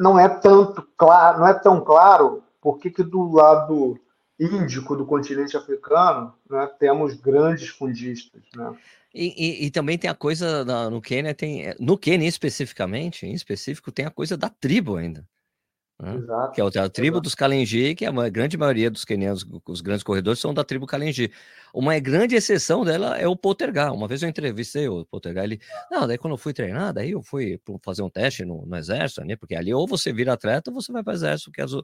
[0.00, 4.00] Não é tanto claro, não é tão claro por que, que do lado
[4.40, 8.74] índico do continente africano né, temos grandes fundistas, né?
[9.14, 13.92] E, e, e, também tem a coisa no Quênia tem no Quênia especificamente, em específico
[13.92, 15.28] tem a coisa da tribo ainda.
[16.02, 16.16] Né?
[16.16, 17.20] Exato, que é a tribo exato.
[17.20, 20.84] dos Kalenji, que é a grande maioria dos quenianos, os grandes corredores, são da tribo
[20.84, 21.30] Kalenji.
[21.72, 23.94] Uma grande exceção dela é o Poltergar.
[23.94, 27.22] Uma vez eu entrevistei o Poltergar, ele, não, daí quando eu fui treinar, daí eu
[27.22, 29.36] fui fazer um teste no, no exército, né?
[29.36, 31.72] Porque ali ou você vira atleta ou você vai para o exército, que é as,
[31.72, 31.82] as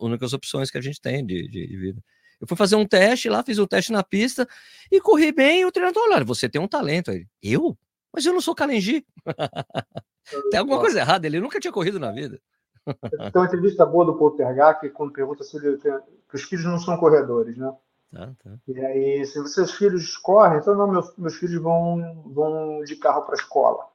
[0.00, 2.02] únicas opções que a gente tem de, de, de vida.
[2.40, 4.48] Eu fui fazer um teste lá, fiz o um teste na pista
[4.90, 5.60] e corri bem.
[5.60, 7.12] E o treinador, olha, você tem um talento.
[7.12, 7.78] Aí, eu?
[8.12, 9.06] Mas eu não sou Kalenji.
[10.50, 12.40] tem alguma coisa errada, ele nunca tinha corrido na vida.
[12.84, 15.92] Tem uma entrevista boa do Poltergar que quando pergunta se ele tem,
[16.28, 17.74] que os filhos não são corredores, né?
[18.12, 18.50] Tá, tá.
[18.68, 23.22] E aí, se seus filhos correm, então não, meus, meus filhos vão, vão de carro
[23.22, 23.86] para a escola.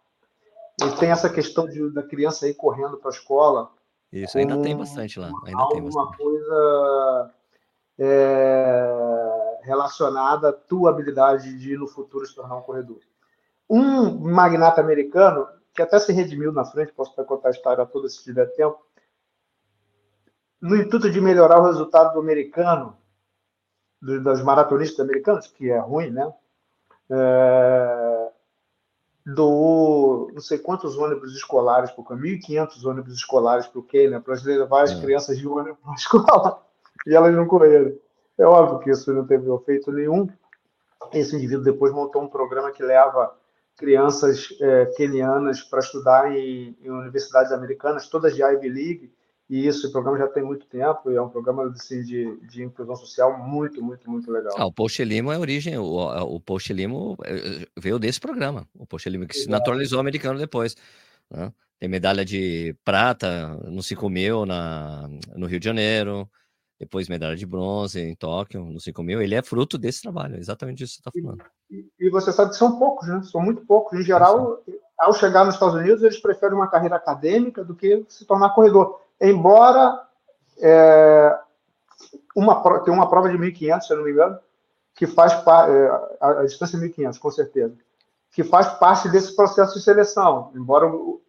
[0.83, 3.71] E tem essa questão de, da criança aí correndo para a escola.
[4.11, 5.29] Isso, ainda tem bastante lá.
[5.45, 6.17] Ainda tem bastante.
[6.17, 7.31] Coisa
[7.99, 12.99] é, relacionada à tua habilidade de no futuro se tornar um corredor.
[13.69, 18.09] Um magnata americano que até se redimiu na frente, posso até contar a história toda
[18.09, 18.79] se tiver tempo,
[20.61, 22.97] no intuito de melhorar o resultado do americano,
[24.01, 26.33] dos maratonistas americanos, que é ruim, né?
[27.09, 28.31] É,
[29.25, 34.35] doou não sei quantos ônibus escolares para o 1.500 ônibus escolares para o Quênia, para
[34.43, 35.01] levar as é.
[35.01, 36.63] crianças de ônibus para a escola,
[37.07, 37.93] e elas não correram.
[38.37, 40.29] É óbvio que isso não teve efeito nenhum.
[41.13, 43.35] Esse indivíduo depois montou um programa que leva
[43.79, 49.11] crianças é, quenianas para estudar em, em, universidades americanas, todas de Ivy League,
[49.49, 52.61] e isso, o programa já tem muito tempo, e é um programa assim, de, de
[52.61, 54.53] inclusão social muito, muito, muito legal.
[54.57, 58.85] Ah, o Post Limo é origem, o, o Post Limo é, veio desse programa, o
[58.85, 59.45] Post Limo que Exato.
[59.45, 60.75] se naturalizou americano depois.
[61.31, 61.51] Né?
[61.79, 66.29] Tem medalha de prata no 5 mil na, no Rio de Janeiro,
[66.79, 69.21] depois medalha de bronze em Tóquio, no 5 mil.
[69.21, 71.43] Ele é fruto desse trabalho, exatamente isso que você está falando.
[71.69, 73.21] E, e, você sabe que são poucos, né?
[73.23, 73.99] São muito poucos.
[73.99, 74.63] Em geral,
[74.97, 79.01] ao chegar nos Estados Unidos, eles preferem uma carreira acadêmica do que se tornar corredor.
[79.19, 80.07] Embora
[80.61, 81.37] é,
[82.33, 84.39] uma, tem uma prova de 1.500, se eu não me engano,
[84.95, 85.89] que faz é,
[86.21, 87.75] a, a distância é 1.500, com certeza,
[88.31, 90.51] que faz parte desse processo de seleção.
[90.55, 91.21] Embora o,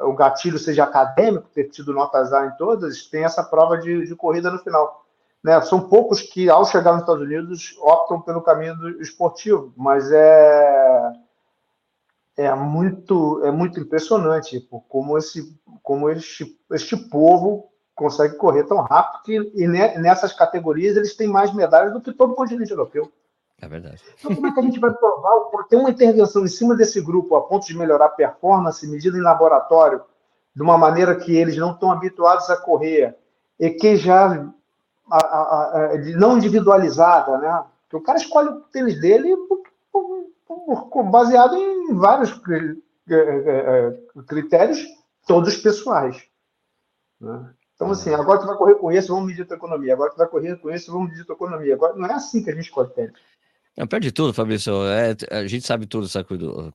[0.00, 4.16] o gatilho seja acadêmico, ter tido notas A em todas, tem essa prova de, de
[4.16, 5.04] corrida no final.
[5.44, 5.60] Né?
[5.60, 11.12] São poucos que, ao chegar nos Estados Unidos, optam pelo caminho do esportivo, mas é
[12.36, 19.22] é muito é muito impressionante como esse como este, este povo consegue correr tão rápido
[19.24, 23.10] que e nessas categorias eles têm mais medalhas do que todo o continente europeu.
[23.60, 24.02] É verdade.
[24.18, 25.32] Então, como é que a gente vai provar?
[25.68, 29.22] Ter uma intervenção em cima desse grupo a ponto de melhorar a performance, medida em
[29.22, 30.00] laboratório,
[30.54, 33.16] de uma maneira que eles não estão habituados a correr,
[33.58, 34.48] e que já
[35.10, 37.64] a, a, a, não individualizada, né?
[37.82, 39.34] Porque o cara escolhe o tênis dele
[41.10, 42.30] baseado em vários
[43.10, 44.84] é, é, é, critérios,
[45.26, 46.22] todos pessoais.
[47.20, 47.50] Né?
[47.74, 49.94] Então, assim, agora tu vai correr com esse, vamos medir a tua economia.
[49.94, 51.74] Agora tu vai correr com esse, vamos medir a tua economia.
[51.74, 53.18] Agora, não é assim que a gente escolhe tênis.
[53.78, 56.24] Não, pior de tudo, Fabrício, é, a gente sabe tudo essa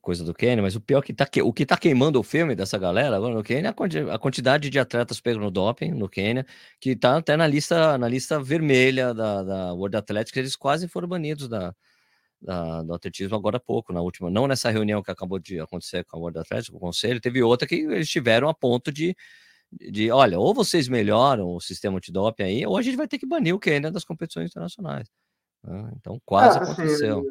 [0.02, 2.78] coisa do Kenny, mas o pior que tá, o que tá queimando o filme dessa
[2.78, 6.46] galera agora no Quênia é a quantidade de atletas pegos no doping no Quênia,
[6.80, 11.06] que tá até na lista, na lista vermelha da, da World Athletics, eles quase foram
[11.10, 11.76] banidos da,
[12.42, 16.06] da, do atletismo agora há pouco, na última, não nessa reunião que acabou de acontecer
[16.06, 19.16] com a World Athletics, com o conselho, teve outra que eles tiveram a ponto de,
[19.72, 23.20] de olha, ou vocês melhoram o sistema de doping aí, ou a gente vai ter
[23.20, 25.23] que banir o Quênia das competições internacionais.
[25.64, 25.92] Né?
[25.98, 27.24] Então, quase assim, aconteceu.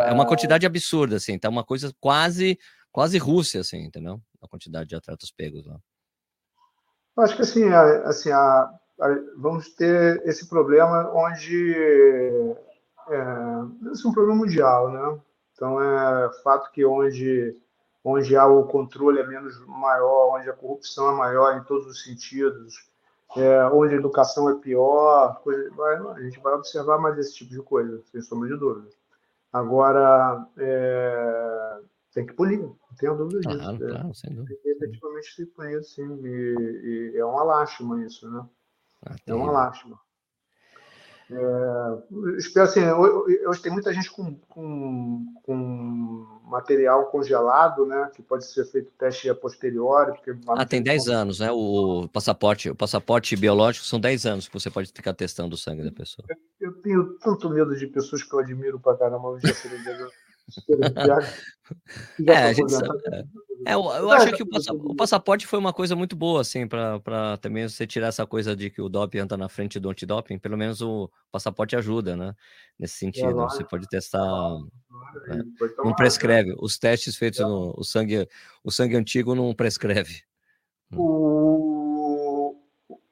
[0.00, 0.10] É...
[0.10, 2.58] é uma quantidade absurda, assim, tá uma coisa quase,
[2.90, 4.20] quase Rússia, assim, entendeu?
[4.42, 5.78] A quantidade de atletas pegos lá.
[7.16, 7.64] Eu acho que assim,
[8.04, 11.74] assim a, a, vamos ter esse problema onde
[13.08, 15.20] é, esse é um problema mundial, né?
[15.54, 17.56] Então é fato que onde
[18.04, 22.04] onde há o controle é menos maior, onde a corrupção é maior em todos os
[22.04, 22.74] sentidos,
[23.34, 25.70] é, onde a educação é pior, coisa,
[26.12, 28.88] a gente vai observar mais esse tipo de coisa, sem sombra de dúvida.
[29.52, 31.80] Agora, é,
[32.12, 33.58] tem que punir, não tenho dúvida disso.
[33.58, 34.54] Claro, é, claro, sem dúvida.
[34.54, 36.20] Tem que efetivamente ser punido, sim.
[36.24, 38.46] E, e, é uma lástima isso, né?
[39.04, 39.98] Ah, é uma lástima.
[41.28, 42.84] É, espero assim,
[43.46, 48.10] hoje tem muita gente com, com, com, material congelado, né?
[48.14, 50.12] Que pode ser feito teste a posteriori.
[50.12, 51.50] Porque ah, tem 10 anos, né?
[51.50, 55.82] O passaporte, o passaporte biológico são 10 anos que você pode ficar testando o sangue
[55.82, 56.24] da pessoa.
[56.28, 56.36] Eu,
[56.68, 59.36] eu tenho tanto medo de pessoas que eu admiro pra caramba,
[62.24, 62.88] é, a gente sabe,
[63.66, 63.72] é.
[63.72, 63.74] é.
[63.74, 67.36] eu, eu acho que o, passaporte, o passaporte foi uma coisa muito boa, assim, para
[67.40, 70.56] também você tirar essa coisa de que o doping anda na frente do antidoping, pelo
[70.56, 72.34] menos o passaporte ajuda, né?
[72.78, 74.22] Nesse sentido, você pode testar.
[75.28, 75.42] Né?
[75.78, 76.54] Não prescreve.
[76.58, 78.28] Os testes feitos no o sangue,
[78.62, 80.22] o sangue antigo não prescreve.
[80.94, 82.54] O,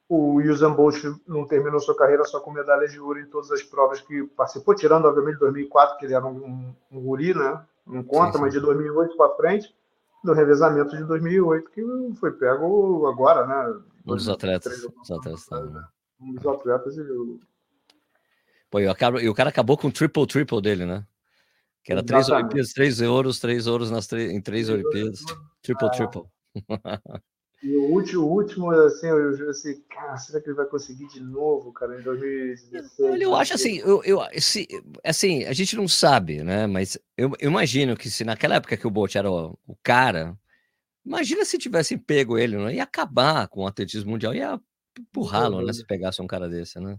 [0.09, 3.63] o Usain Bolt não terminou sua carreira só com medalhas de ouro em todas as
[3.63, 7.65] provas que participou, tirando, obviamente, 2004, que ele era um, um guri, né?
[7.87, 8.41] Não conta, sim, sim.
[8.43, 9.75] mas de 2008 para frente,
[10.25, 11.83] do revezamento de 2008, que
[12.19, 13.81] foi pego agora, né?
[14.07, 14.85] Um dos atletas.
[15.03, 15.85] Os atletas né?
[16.21, 16.97] Um dos atletas.
[16.97, 17.05] E...
[18.71, 18.89] Pô, e
[19.29, 21.07] o cara acabou com o triple-triple dele, né?
[21.83, 25.21] Que era três Olimpíadas, três ouros, três ouros nas em três Olimpíadas.
[25.63, 26.25] Triple-triple.
[27.65, 31.21] E o último, o último assim, eu assim, cara, será que ele vai conseguir de
[31.21, 33.23] novo, cara, em 2016?
[33.23, 34.69] Eu acho assim, eu, eu se,
[35.03, 36.67] assim, a gente não sabe, né?
[36.67, 40.39] Mas eu, eu, imagino que se naquela época que o Bolt era o, o cara,
[41.07, 44.61] imagina se tivessem pego ele, não ia acabar com o atletismo mundial, ia
[45.01, 45.73] empurrá-lo, né?
[45.73, 46.99] Se pegasse um cara desse, né?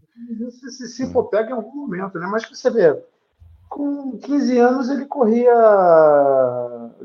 [0.49, 2.25] Se, se, se for pego em algum momento, né?
[2.25, 2.99] Mas você vê,
[3.75, 5.53] com 15 anos ele corria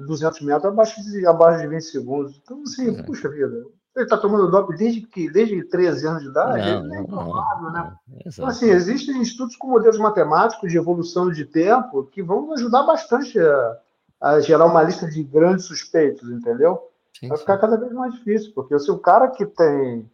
[0.07, 2.41] 200 metros abaixo de, abaixo de 20 segundos.
[2.41, 3.03] Então, assim, é.
[3.03, 3.67] puxa vida.
[3.97, 7.93] Ele está tomando doping desde, que, desde 13 anos de idade, não, é improvável, né?
[8.25, 13.37] Então, assim, existem estudos com modelos matemáticos de evolução de tempo que vão ajudar bastante
[13.41, 13.77] a,
[14.21, 16.89] a gerar uma lista de grandes suspeitos, entendeu?
[17.19, 17.63] Sim, Vai ficar sim.
[17.63, 20.09] cada vez mais difícil, porque se o cara que tem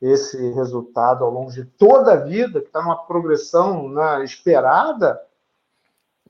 [0.00, 5.20] esse resultado ao longo de toda a vida, que está numa progressão né, esperada,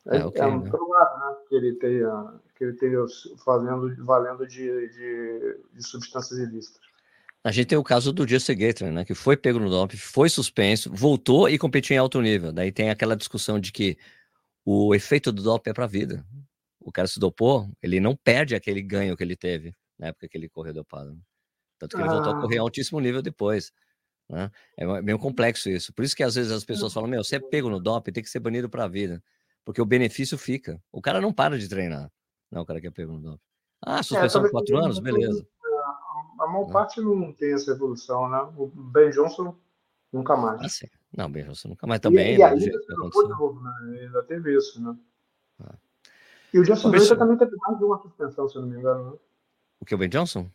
[0.09, 3.05] é, é, okay, é provável né, que ele tenha que ele tenha
[3.45, 6.81] fazendo valendo de, de, de, substâncias ilícitas.
[7.45, 10.29] A gente tem o caso do Jesse Gatling, né, que foi pego no doping, foi
[10.29, 12.53] suspenso, voltou e competiu em alto nível.
[12.53, 13.97] Daí tem aquela discussão de que
[14.65, 16.25] o efeito do doping é para a vida.
[16.81, 20.37] O cara se dopou, ele não perde aquele ganho que ele teve na época que
[20.37, 21.17] ele correu dopado.
[21.79, 22.15] Tanto que ele ah.
[22.15, 23.71] voltou a correr a altíssimo nível depois.
[24.29, 24.51] Né?
[24.77, 25.93] É meio complexo isso.
[25.93, 28.23] Por isso que às vezes as pessoas falam: Meu, você é pego no doping, tem
[28.23, 29.23] que ser banido para a vida
[29.69, 30.83] porque o benefício fica.
[30.91, 32.11] O cara não para de treinar.
[32.51, 33.39] Não, o cara quer doping.
[33.85, 35.47] Ah, é, suspensão é, quatro anos, beleza.
[36.41, 36.73] A maior né?
[36.73, 38.39] parte não tem essa evolução, né?
[38.57, 39.55] O Ben Johnson
[40.11, 40.63] nunca mais.
[40.63, 40.87] Ah, sim.
[41.15, 42.31] Não, o Ben Johnson nunca mais também.
[42.31, 44.01] E, e né, ainda, novo, né?
[44.05, 44.97] ainda teve isso, né?
[45.61, 45.75] Ah.
[46.55, 49.11] E o Justin Bieber também teve mais de uma suspensão, se eu não me engano.
[49.11, 49.19] Né?
[49.81, 50.51] O que, o Ben Johnson?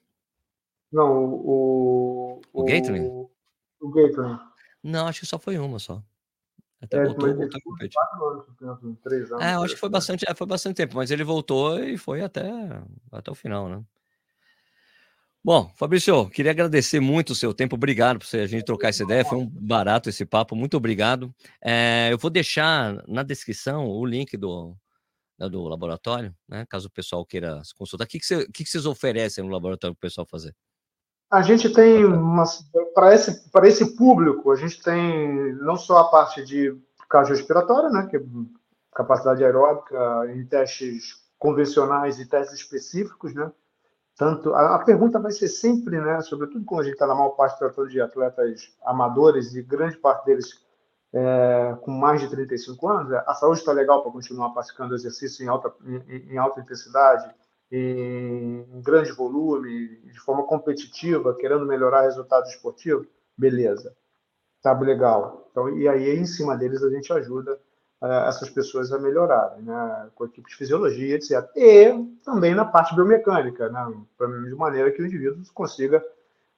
[0.91, 2.41] Não, o...
[2.51, 3.27] O, o Gatling?
[3.79, 4.39] O Gatling.
[4.81, 6.01] Não, acho que só foi uma só.
[6.83, 7.99] Até é, voltou, voltou a competir.
[8.61, 11.23] Anos, três anos, é, eu acho que foi bastante, é, foi bastante tempo, mas ele
[11.23, 12.43] voltou e foi até,
[13.09, 13.81] até o final, né?
[15.45, 17.75] Bom, Fabrício, queria agradecer muito o seu tempo.
[17.75, 19.25] Obrigado por a gente trocar essa ideia.
[19.25, 20.55] Foi um barato esse papo.
[20.55, 21.33] Muito obrigado.
[21.61, 24.73] É, eu vou deixar na descrição o link do,
[25.37, 26.65] do laboratório, né?
[26.69, 28.05] Caso o pessoal queira se consultar.
[28.05, 30.55] O que, que, você, que, que vocês oferecem no laboratório para o pessoal fazer?
[31.33, 32.03] A gente tem
[32.93, 38.17] para esse esse público, a gente tem não só a parte de cardiorrespiratória, né, que
[38.17, 38.21] é
[38.93, 39.97] capacidade aeróbica
[40.31, 43.51] em testes convencionais e testes específicos, né?
[44.15, 47.31] Tanto a, a pergunta vai ser sempre, né, sobretudo quando a gente está na maior
[47.31, 50.63] parte tratando de atletas amadores e grande parte deles
[51.11, 55.43] é, com mais de 35 anos, é, a saúde está legal para continuar praticando exercício
[55.43, 57.33] em alta, em, em alta intensidade,
[57.75, 63.95] em, grande volume, de forma competitiva, querendo melhorar resultados esportivos, beleza,
[64.61, 65.47] tá legal.
[65.49, 67.59] Então, e aí, em cima deles, a gente ajuda
[67.99, 71.49] uh, essas pessoas a melhorarem, né, com a equipe de fisiologia, etc.
[71.55, 71.91] E
[72.23, 76.03] também na parte biomecânica, né, de maneira que o indivíduo consiga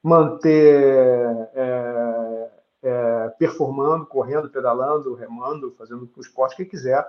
[0.03, 2.49] manter é,
[2.83, 7.07] é, performando, correndo, pedalando, remando, fazendo o esporte que quiser,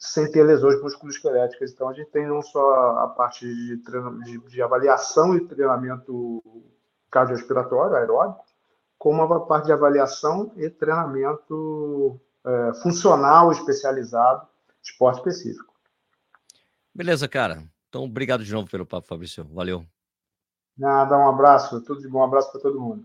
[0.00, 1.70] sem ter lesões musculoesqueléticas.
[1.70, 6.42] Então, a gente tem não só a parte de, treino, de, de avaliação e treinamento
[7.10, 8.42] cardiorrespiratório, aeróbico,
[8.98, 14.48] como a parte de avaliação e treinamento é, funcional especializado,
[14.82, 15.74] esporte específico.
[16.94, 17.62] Beleza, cara.
[17.88, 19.44] Então, obrigado de novo pelo papo, Fabrício.
[19.52, 19.84] Valeu.
[20.78, 21.82] Nada, um abraço.
[21.82, 22.20] Tudo de bom.
[22.20, 23.04] Um abraço para todo mundo.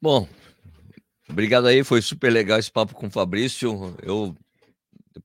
[0.00, 0.28] Bom,
[1.28, 1.82] obrigado aí.
[1.82, 3.96] Foi super legal esse papo com o Fabrício.
[4.00, 4.36] Eu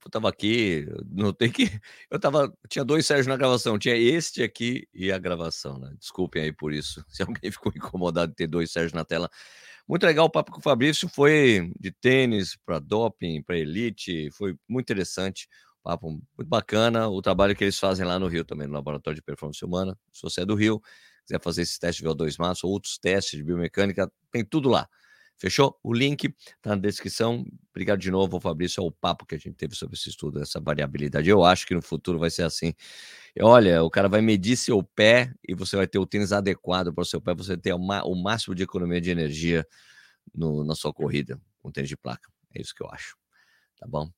[0.04, 1.64] eu tava aqui, notei que
[2.10, 5.94] eu tava, tinha dois Sérgio na gravação, tinha este aqui e a gravação, né?
[6.00, 9.30] Desculpem aí por isso, se alguém ficou incomodado de ter dois Sérgio na tela.
[9.88, 14.56] Muito legal o papo com o Fabrício, foi de tênis para doping, para elite, foi
[14.68, 15.48] muito interessante,
[15.84, 19.22] papo muito bacana, o trabalho que eles fazem lá no Rio também, no Laboratório de
[19.22, 19.98] Performance Humana.
[20.12, 20.82] Se você é do Rio,
[21.26, 24.88] quiser fazer esse teste de VO2 max ou outros testes de biomecânica, tem tudo lá.
[25.38, 25.78] Fechou?
[25.84, 27.46] O link está na descrição.
[27.72, 28.82] Obrigado de novo, Fabrício.
[28.82, 31.30] É o papo que a gente teve sobre esse estudo, essa variabilidade.
[31.30, 32.74] Eu acho que no futuro vai ser assim.
[33.42, 37.02] Olha, o cara vai medir seu pé e você vai ter o tênis adequado para
[37.02, 39.68] o seu pé, você ter o máximo de economia de energia
[40.34, 42.30] no, na sua corrida com tênis de placa.
[42.56, 43.18] É isso que eu acho.
[43.80, 44.10] Tá bom?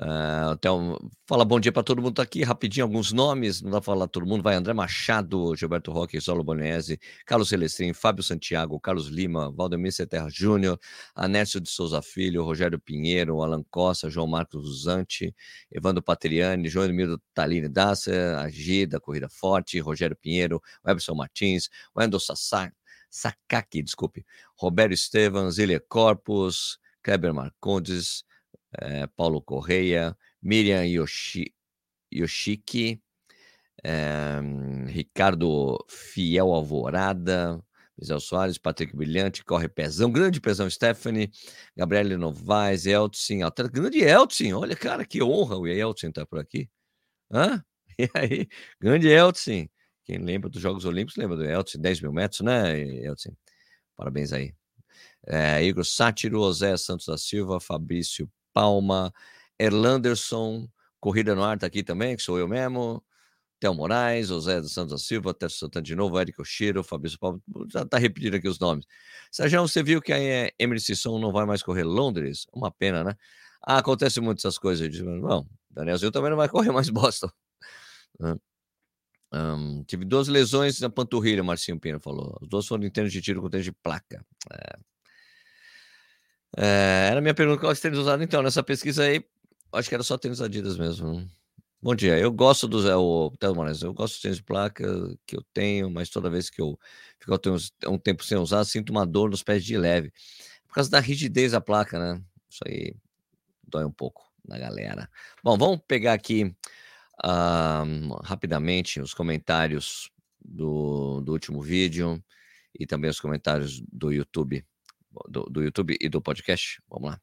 [0.00, 0.96] Uh, então,
[1.26, 4.06] fala bom dia para todo mundo tá aqui, rapidinho alguns nomes, não dá para falar
[4.06, 9.50] todo mundo, vai André Machado, Gilberto Roque, Solo Bonese, Carlos Celestrin, Fábio Santiago, Carlos Lima,
[9.50, 10.78] Valdemir Seterra Júnior,
[11.16, 15.34] Anércio de Souza Filho, Rogério Pinheiro, Alan Costa, João Marcos Uzante,
[15.68, 22.72] Evandro Patriani, João Emílio Talini Dassa, Agida, Corrida Forte, Rogério Pinheiro, Webson Martins, Wendel Sassak,
[23.10, 24.24] Sakaki, desculpe,
[24.56, 28.22] Roberto Estevam, Zília Corpus, Kleber Marcondes,
[28.76, 31.54] é, Paulo Correia, Miriam Yoshi,
[32.12, 33.00] Yoshiki,
[33.84, 34.40] é,
[34.86, 37.62] Ricardo Fiel Alvorada,
[37.98, 41.30] Mizel Soares, Patrick Brilhante, Corre Pezão, grande Pezão Stephanie,
[41.76, 43.40] Gabriele Novaes, Eltsin,
[43.72, 46.68] grande Eltsin, olha, cara, que honra o Eltsin estar tá por aqui.
[47.32, 47.62] Hã?
[48.00, 48.48] E aí,
[48.80, 49.68] grande Eltsin.
[50.04, 53.36] Quem lembra dos Jogos Olímpicos lembra do Eltsin, 10 mil metros, né, Eltsin?
[53.96, 54.54] Parabéns aí.
[55.26, 59.12] É, Igor Sátiro, José Santos da Silva, Fabrício Palma,
[59.58, 60.68] Erlanderson,
[61.00, 63.02] Corrida no Ar tá aqui também, que sou eu mesmo.
[63.60, 67.40] Théo Moraes, José dos Santos da Silva, Tércio Santana de novo, Érico Oshiro, Fabrício Palma,
[67.72, 68.86] já tá repetindo aqui os nomes.
[69.32, 72.46] Sérgio, você viu que a Sisson não vai mais correr Londres?
[72.52, 73.16] Uma pena, né?
[73.62, 74.88] Ah, acontece muito essas coisas.
[75.00, 77.30] Bom, Daniel Zil também não vai correr mais Boston.
[79.32, 82.38] Um, tive duas lesões na panturrilha, Marcinho Pino falou.
[82.40, 84.24] Os dois foram em tênis de tiro com tênis de placa.
[84.52, 84.78] É.
[86.56, 88.24] É, era a minha pergunta: quais tênis usados?
[88.24, 89.24] Então, nessa pesquisa aí,
[89.72, 91.28] acho que era só tênis Adidas mesmo.
[91.80, 92.86] Bom dia, eu gosto dos.
[92.86, 94.84] É, o eu gosto dos tênis de placa
[95.26, 96.78] que eu tenho, mas toda vez que eu
[97.20, 97.34] fico
[97.86, 100.12] um tempo sem usar, sinto uma dor nos pés de leve.
[100.66, 102.22] Por causa da rigidez da placa, né?
[102.50, 102.94] Isso aí
[103.66, 105.08] dói um pouco na galera.
[105.42, 106.52] Bom, vamos pegar aqui
[107.24, 110.10] uh, rapidamente os comentários
[110.44, 112.22] do, do último vídeo
[112.78, 114.64] e também os comentários do YouTube
[115.28, 116.82] do, do YouTube e do podcast.
[116.88, 117.20] Vamos lá.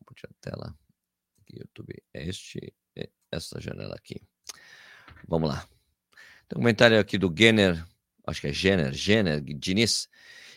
[0.00, 0.74] A tela.
[1.50, 4.20] YouTube é este, é essa janela aqui.
[5.26, 5.66] Vamos lá.
[6.48, 7.84] Tem um comentário aqui do Genner,
[8.26, 10.08] acho que é Jenner, Jenner, Diniz.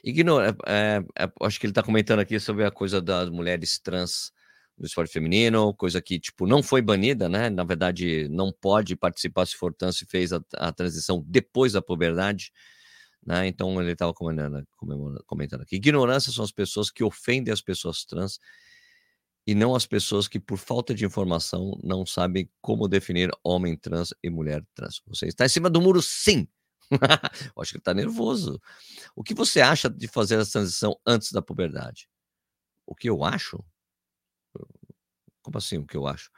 [0.03, 4.31] Ignora, é, é, acho que ele está comentando aqui sobre a coisa das mulheres trans
[4.77, 7.49] no esporte feminino, coisa que, tipo, não foi banida, né?
[7.49, 11.81] Na verdade, não pode participar se for trans e fez a, a transição depois da
[11.81, 12.51] puberdade.
[13.25, 13.47] Né?
[13.47, 14.65] Então ele estava comentando,
[15.25, 15.75] comentando aqui.
[15.75, 18.39] Ignorância são as pessoas que ofendem as pessoas trans
[19.45, 24.13] e não as pessoas que, por falta de informação, não sabem como definir homem trans
[24.23, 25.01] e mulher trans.
[25.07, 26.47] Você está em cima do muro, sim!
[27.57, 28.61] acho que ele está nervoso.
[29.15, 32.07] O que você acha de fazer a transição antes da puberdade?
[32.85, 33.63] O que eu acho?
[35.41, 36.29] Como assim o que eu acho?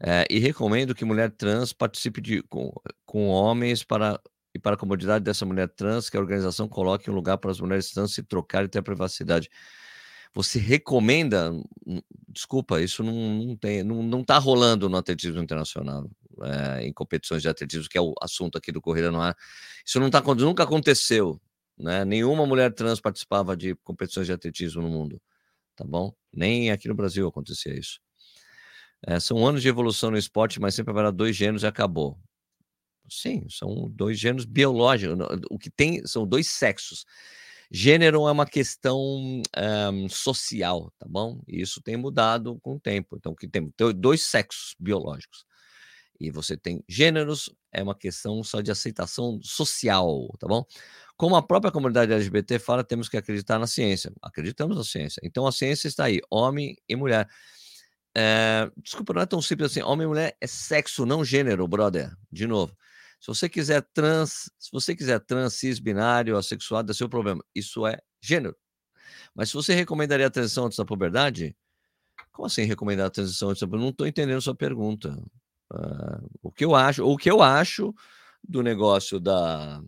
[0.00, 2.72] É, e recomendo que mulher trans participe de, com,
[3.06, 4.20] com homens para
[4.58, 7.60] e para a comodidade dessa mulher trans, que a organização coloque um lugar para as
[7.60, 9.48] mulheres trans se trocarem e ter privacidade.
[10.34, 11.52] Você recomenda?
[12.28, 16.10] Desculpa, isso não, não tem, não, não tá rolando no atletismo internacional,
[16.42, 19.36] é, em competições de atletismo, que é o assunto aqui do Corrida no Ar.
[19.86, 21.40] Isso não tá, nunca aconteceu,
[21.78, 22.04] né?
[22.04, 25.20] Nenhuma mulher trans participava de competições de atletismo no mundo,
[25.74, 26.12] tá bom?
[26.32, 28.00] Nem aqui no Brasil acontecia isso.
[29.06, 32.18] É, são anos de evolução no esporte, mas sempre haverá dois gêneros e acabou.
[33.08, 35.16] Sim, são dois gêneros biológicos.
[35.50, 37.04] O que tem são dois sexos.
[37.70, 41.42] Gênero é uma questão um, social, tá bom?
[41.46, 43.16] E isso tem mudado com o tempo.
[43.16, 45.44] Então, que tem dois sexos biológicos.
[46.20, 50.64] E você tem gêneros, é uma questão só de aceitação social, tá bom?
[51.16, 54.12] Como a própria comunidade LGBT fala, temos que acreditar na ciência.
[54.22, 55.20] Acreditamos na ciência.
[55.22, 57.28] Então a ciência está aí, homem e mulher.
[58.16, 59.82] É, desculpa, não é tão simples assim.
[59.82, 62.10] Homem e mulher é sexo, não gênero, brother.
[62.32, 62.76] De novo.
[63.20, 67.44] Se você quiser trans, se você quiser trans, cis, binário, assexuado, é seu problema.
[67.54, 68.56] Isso é gênero.
[69.34, 71.56] Mas se você recomendaria a transição antes da puberdade,
[72.32, 73.84] como assim recomendar a transição antes da puberdade?
[73.84, 75.10] Não estou entendendo sua pergunta.
[75.72, 77.94] Uh, o que eu acho, o que eu acho
[78.42, 79.82] do negócio da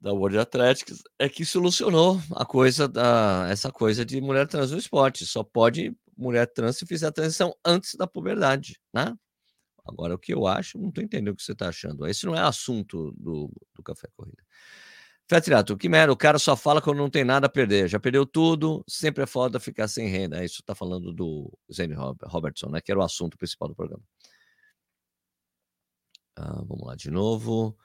[0.00, 4.76] da World Athletics é que solucionou a coisa da essa coisa de mulher trans no
[4.78, 5.26] esporte.
[5.26, 9.14] Só pode mulher trans se fizer a transição antes da puberdade, né?
[9.84, 12.06] Agora, o que eu acho, não estou entendendo o que você está achando.
[12.06, 14.42] Esse não é assunto do, do Café Corrida.
[15.28, 17.88] Fetirato, que merda, o cara só fala quando não tem nada a perder.
[17.88, 20.44] Já perdeu tudo, sempre é foda ficar sem renda.
[20.44, 22.80] Isso está falando do Zane Robertson, né?
[22.80, 24.02] Que era o assunto principal do programa.
[26.36, 27.76] Ah, vamos lá de novo.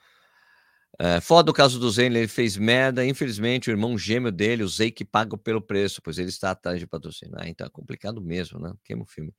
[0.98, 3.06] É, foda o caso do Zane, ele fez merda.
[3.06, 6.86] Infelizmente, o irmão gêmeo dele, o Zeke, paga pelo preço, pois ele está atrás de
[6.86, 7.34] patrocínio.
[7.38, 8.74] Ah, então é complicado mesmo, né?
[8.84, 9.34] Queima o filme.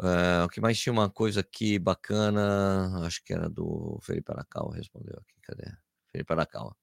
[0.00, 4.70] Uh, o que mais tinha uma coisa aqui bacana, acho que era do Felipe Aracal,
[4.70, 5.70] respondeu aqui, cadê?
[6.10, 6.74] Felipe Aracal.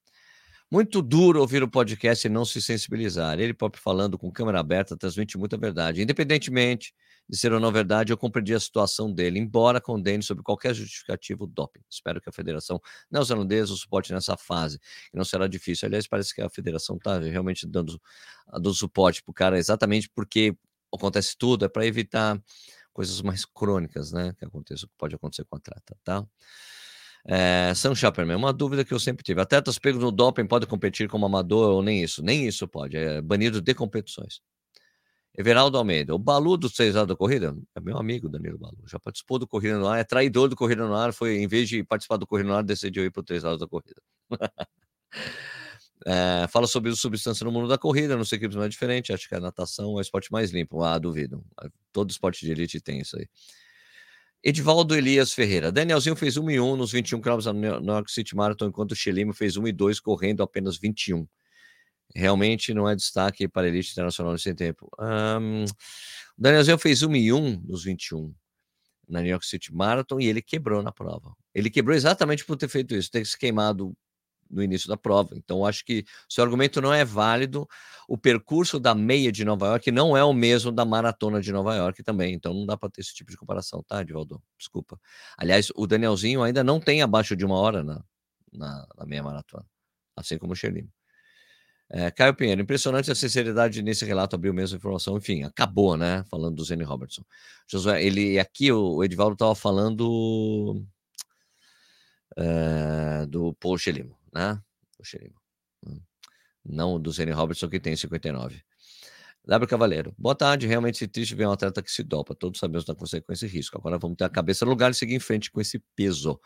[0.69, 3.39] Muito duro ouvir o podcast e não se sensibilizar.
[3.39, 6.01] Ele próprio falando com câmera aberta transmite muita verdade.
[6.01, 6.93] Independentemente
[7.27, 11.45] de ser ou não verdade, eu compreendi a situação dele, embora condene sob qualquer justificativo
[11.45, 11.81] o doping.
[11.89, 12.79] Espero que a federação
[13.11, 15.87] neozelandesa o suporte nessa fase, que não será difícil.
[15.87, 17.99] Aliás, parece que a federação está realmente dando,
[18.53, 20.55] dando suporte para o cara, exatamente porque
[20.93, 22.41] acontece tudo, é para evitar
[22.97, 24.33] coisas mais crônicas, né?
[24.39, 26.25] Que aconteça, pode acontecer com a atleta, tá?
[27.27, 29.39] É, Sam Chaperman, uma dúvida que eu sempre tive.
[29.39, 32.23] Atletas pegos no doping podem competir como amador ou nem isso?
[32.23, 32.97] Nem isso pode.
[32.97, 34.41] É banido de competições.
[35.37, 39.37] Everaldo Almeida, o Balu três lados da corrida, é meu amigo Danilo Balu, já participou
[39.37, 42.17] do Corrida no Ar, é traidor do Corrida no Ar, foi, em vez de participar
[42.17, 44.01] do Corrida no Ar, decidiu ir para três lados da corrida.
[46.05, 49.35] É, fala sobre substância no mundo da corrida, não sei que é diferente, acho que
[49.35, 50.83] a natação é o esporte mais limpo.
[50.83, 51.43] Ah, duvido.
[51.91, 53.27] Todo esporte de elite tem isso aí.
[54.43, 55.71] Edivaldo Elias Ferreira.
[55.71, 58.95] Danielzinho fez 1 e 1 nos 21 km no New York City Marathon, enquanto o
[58.95, 61.27] Chelimo fez 1 e 2 correndo apenas 21.
[62.15, 64.89] Realmente não é destaque para a elite internacional nesse tempo.
[64.99, 65.67] Um, o
[66.37, 68.33] Danielzinho fez 1 e 1 nos 21
[69.09, 71.33] na New York City Marathon e ele quebrou na prova.
[71.53, 73.95] Ele quebrou exatamente por ter feito isso, ter se queimado
[74.49, 75.29] no início da prova.
[75.35, 77.67] Então, acho que seu argumento não é válido.
[78.07, 81.75] O percurso da meia de Nova York não é o mesmo da maratona de Nova
[81.75, 82.33] York também.
[82.33, 84.41] Então, não dá para ter esse tipo de comparação, tá, Edivaldo?
[84.57, 84.99] Desculpa.
[85.37, 88.03] Aliás, o Danielzinho ainda não tem abaixo de uma hora na,
[88.51, 89.65] na, na meia maratona,
[90.15, 90.89] assim como o Xelino.
[91.89, 95.17] É, Caio Pinheiro, impressionante a sinceridade nesse relato, abriu mesmo informação.
[95.17, 96.23] Enfim, acabou, né?
[96.29, 97.23] Falando do Zane Robertson.
[97.65, 100.85] Josué, ele aqui, o, o Edivaldo estava falando
[102.35, 104.61] é, do Paul Chelimo né?
[105.85, 106.01] Hum.
[106.63, 108.61] Não do Zane Robertson, que tem 59.
[109.45, 110.13] W Cavaleiro.
[110.17, 110.67] Boa tarde.
[110.67, 112.35] Realmente triste ver um atleta que se dopa.
[112.35, 113.77] Todos sabemos da consequência e risco.
[113.77, 116.39] Agora vamos ter a cabeça no lugar e seguir em frente com esse peso.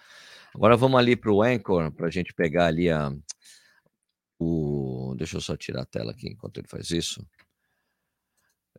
[0.54, 3.12] Agora vamos ali para o Anchor, para a gente pegar ali a.
[4.40, 5.16] O...
[5.18, 7.26] Deixa eu só tirar a tela aqui enquanto ele faz isso.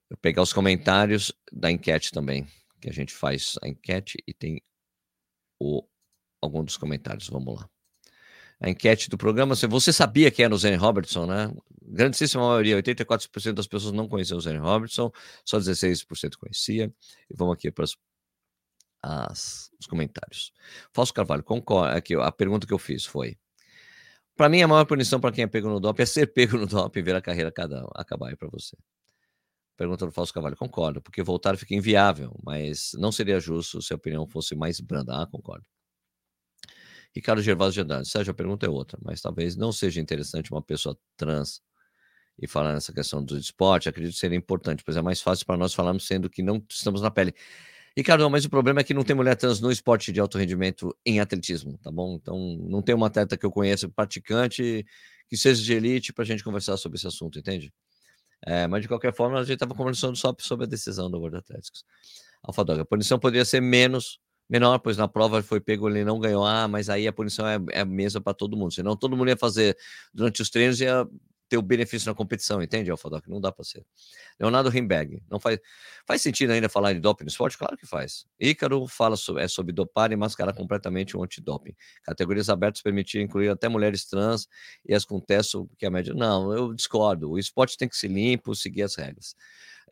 [0.09, 2.47] Eu pegar os comentários da enquete também,
[2.81, 4.63] que a gente faz a enquete e tem
[5.59, 5.85] o...
[6.41, 7.29] algum dos comentários.
[7.29, 7.69] Vamos lá
[8.63, 9.57] a enquete do programa.
[9.57, 11.53] Você sabia que era o Zane Robertson, né?
[11.83, 15.11] Grandíssima maioria, 84% das pessoas não conheciam o Zane Robertson,
[15.45, 16.95] só 16% conhecia.
[17.29, 17.85] E vamos aqui para
[19.03, 20.53] as, os comentários.
[20.93, 21.97] Fausto Carvalho, concorda.
[21.97, 23.37] Aqui, a pergunta que eu fiz foi:
[24.37, 26.67] para mim, a maior punição para quem é pego no DOP é ser pego no
[26.67, 28.77] DOP e ver a carreira cada, acabar aí para você.
[29.77, 33.97] Pergunta do Fausto Carvalho, concordo, porque voltar fica inviável, mas não seria justo se a
[33.97, 35.21] opinião fosse mais branda.
[35.21, 35.67] Ah, concordo.
[37.15, 38.09] Ricardo Gervásio de Andrade.
[38.09, 41.61] Sérgio, a pergunta é outra, mas talvez não seja interessante uma pessoa trans
[42.41, 43.89] e falar nessa questão do esporte.
[43.89, 47.03] Acredito que seria importante, pois é mais fácil para nós falarmos sendo que não estamos
[47.03, 47.35] na pele.
[47.97, 50.97] Ricardo, mas o problema é que não tem mulher trans no esporte de alto rendimento
[51.05, 52.15] em atletismo, tá bom?
[52.15, 54.87] Então, não tem uma atleta que eu conheça, praticante,
[55.29, 57.71] que seja de elite, para a gente conversar sobre esse assunto, entende?
[58.47, 61.37] É, mas, de qualquer forma, a gente estava conversando só sobre a decisão do World
[61.37, 61.85] Athletics.
[62.43, 64.19] Alfa a punição poderia ser menos
[64.53, 66.45] menor, pois na prova foi pego, ele não ganhou.
[66.45, 68.73] Ah, mas aí a punição é, é a mesma para todo mundo.
[68.75, 69.77] Senão todo mundo ia fazer
[70.13, 71.09] durante os treinos e ia
[71.49, 73.27] ter o benefício na competição, entende, Alfadoc?
[73.29, 73.85] Não dá para ser.
[74.41, 75.59] Leonardo Rimberg, não faz,
[76.07, 77.59] faz sentido ainda falar de doping no esporte?
[77.59, 78.27] Claro que faz.
[78.41, 81.75] Ícaro fala sobre, é sobre dopar e mascarar completamente o antidoping.
[82.05, 84.49] Categorias abertas permitir incluir até mulheres trans
[84.87, 86.15] e as com que é a média.
[86.15, 87.31] Não, eu discordo.
[87.31, 89.35] O esporte tem que ser limpo, seguir as regras.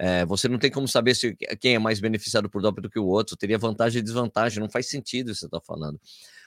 [0.03, 2.99] É, você não tem como saber se quem é mais beneficiado por doping do que
[2.99, 6.01] o outro, teria vantagem e desvantagem, não faz sentido isso que você está falando.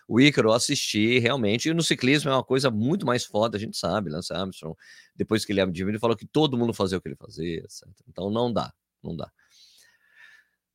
[0.08, 3.60] O Ícaro eu assisti realmente, e no ciclismo é uma coisa muito mais foda, a
[3.60, 4.76] gente sabe, Lance Armstrong,
[5.16, 7.88] depois que ele admitiu, ele falou que todo mundo fazia o que ele fazia, etc.
[8.10, 8.74] Então não dá,
[9.04, 9.32] não dá.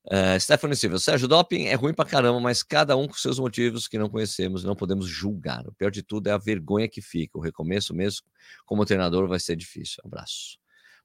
[0.06, 3.88] Uh, Stephanie Silva, Sérgio, doping é ruim pra caramba, mas cada um com seus motivos
[3.88, 5.66] que não conhecemos, não podemos julgar.
[5.66, 7.36] O pior de tudo é a vergonha que fica.
[7.36, 8.24] O recomeço mesmo,
[8.64, 10.00] como treinador, vai ser difícil.
[10.04, 10.58] Abraço.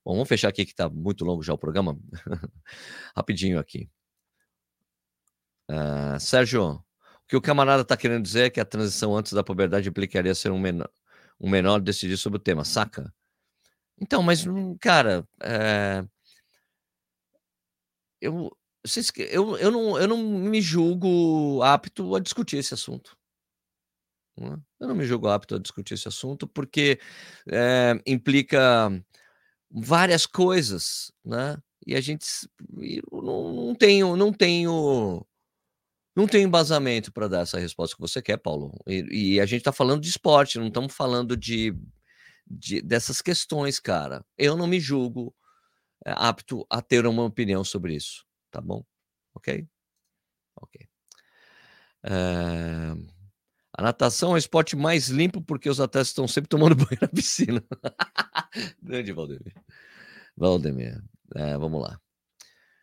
[0.06, 1.98] Bom, vamos fechar aqui que está muito longo já o programa.
[3.16, 3.90] Rapidinho aqui.
[5.70, 6.84] Uh, Sérgio, o
[7.28, 10.52] que o camarada está querendo dizer é que a transição antes da puberdade implicaria ser
[10.52, 10.90] um menor,
[11.40, 13.14] um menor decidir sobre o tema, saca?
[14.00, 16.06] Então, mas, hum, cara, é...
[18.20, 18.52] eu,
[19.30, 23.18] eu, eu, não, eu não me julgo apto a discutir esse assunto.
[24.38, 24.58] Né?
[24.80, 27.00] Eu não me julgo apto a discutir esse assunto porque
[27.50, 28.92] é, implica
[29.74, 31.58] várias coisas, né?
[31.86, 32.26] E a gente
[33.12, 35.26] não, não tenho, não tenho,
[36.16, 38.72] não tenho embasamento para dar essa resposta que você quer, Paulo.
[38.88, 41.76] E, e a gente está falando de esporte, não estamos falando de,
[42.48, 44.24] de, dessas questões, cara.
[44.38, 45.36] Eu não me julgo
[46.06, 48.86] é, apto a ter uma opinião sobre isso, tá bom?
[49.34, 49.68] Ok?
[50.56, 50.88] Ok.
[52.04, 53.13] É...
[53.84, 57.64] Natação é o esporte mais limpo porque os atletas estão sempre tomando banho na piscina.
[58.82, 59.54] Grande Valdemir.
[60.36, 61.04] Valdemir.
[61.36, 62.00] É, vamos lá.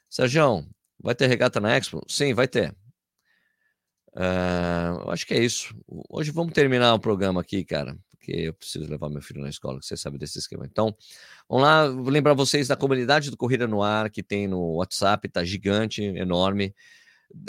[0.09, 0.67] Sérgio,
[1.03, 2.05] Vai ter regata na Expo?
[2.07, 2.77] Sim, vai ter.
[4.15, 5.75] Uh, eu acho que é isso.
[6.11, 9.79] Hoje vamos terminar o programa aqui, cara, porque eu preciso levar meu filho na escola,
[9.79, 10.67] que você sabe desse esquema.
[10.67, 10.95] Então,
[11.49, 15.27] vamos lá, vou lembrar vocês da comunidade do Corrida no Ar, que tem no WhatsApp,
[15.29, 16.75] tá gigante, enorme.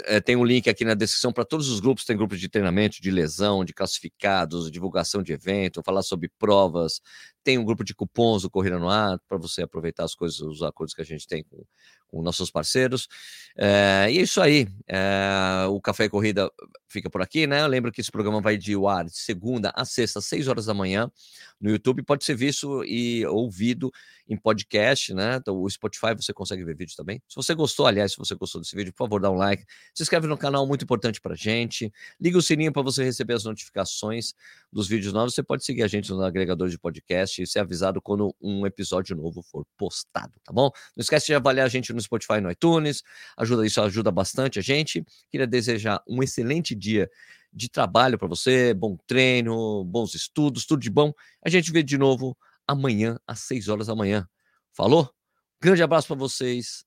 [0.04, 2.04] É, tem um link aqui na descrição para todos os grupos.
[2.04, 7.00] Tem grupos de treinamento, de lesão, de classificados, divulgação de evento, falar sobre provas.
[7.42, 10.62] Tem um grupo de cupons do Corrida no Ar para você aproveitar as coisas, os
[10.62, 11.64] acordos que a gente tem com,
[12.12, 13.08] com nossos parceiros.
[13.56, 14.68] É, e é isso aí.
[14.86, 16.50] É, o Café e Corrida
[16.86, 17.62] fica por aqui, né?
[17.62, 20.66] Eu lembro que esse programa vai de ar de segunda a sexta, às 6 horas
[20.66, 21.10] da manhã,
[21.58, 22.02] no YouTube.
[22.02, 23.90] Pode ser visto e ouvido
[24.28, 25.36] em podcast, né?
[25.36, 27.20] Então, o Spotify você consegue ver vídeo também.
[27.26, 29.64] Se você gostou, aliás, se você gostou desse vídeo, por favor, dá um like.
[29.94, 31.90] Se inscreve no canal, muito importante pra gente.
[32.20, 34.34] Liga o sininho para você receber as notificações
[34.72, 35.34] dos vídeos novos.
[35.34, 39.14] Você pode seguir a gente no agregador de podcast e ser avisado quando um episódio
[39.14, 40.70] novo for postado, tá bom?
[40.96, 43.02] Não esquece de avaliar a gente no Spotify e no iTunes.
[43.36, 45.04] Ajuda isso, ajuda bastante a gente.
[45.30, 47.10] Queria desejar um excelente dia
[47.52, 51.12] de trabalho para você, bom treino, bons estudos, tudo de bom.
[51.44, 54.26] A gente vê de novo amanhã às 6 horas da manhã.
[54.72, 55.12] Falou?
[55.60, 56.84] Grande abraço para vocês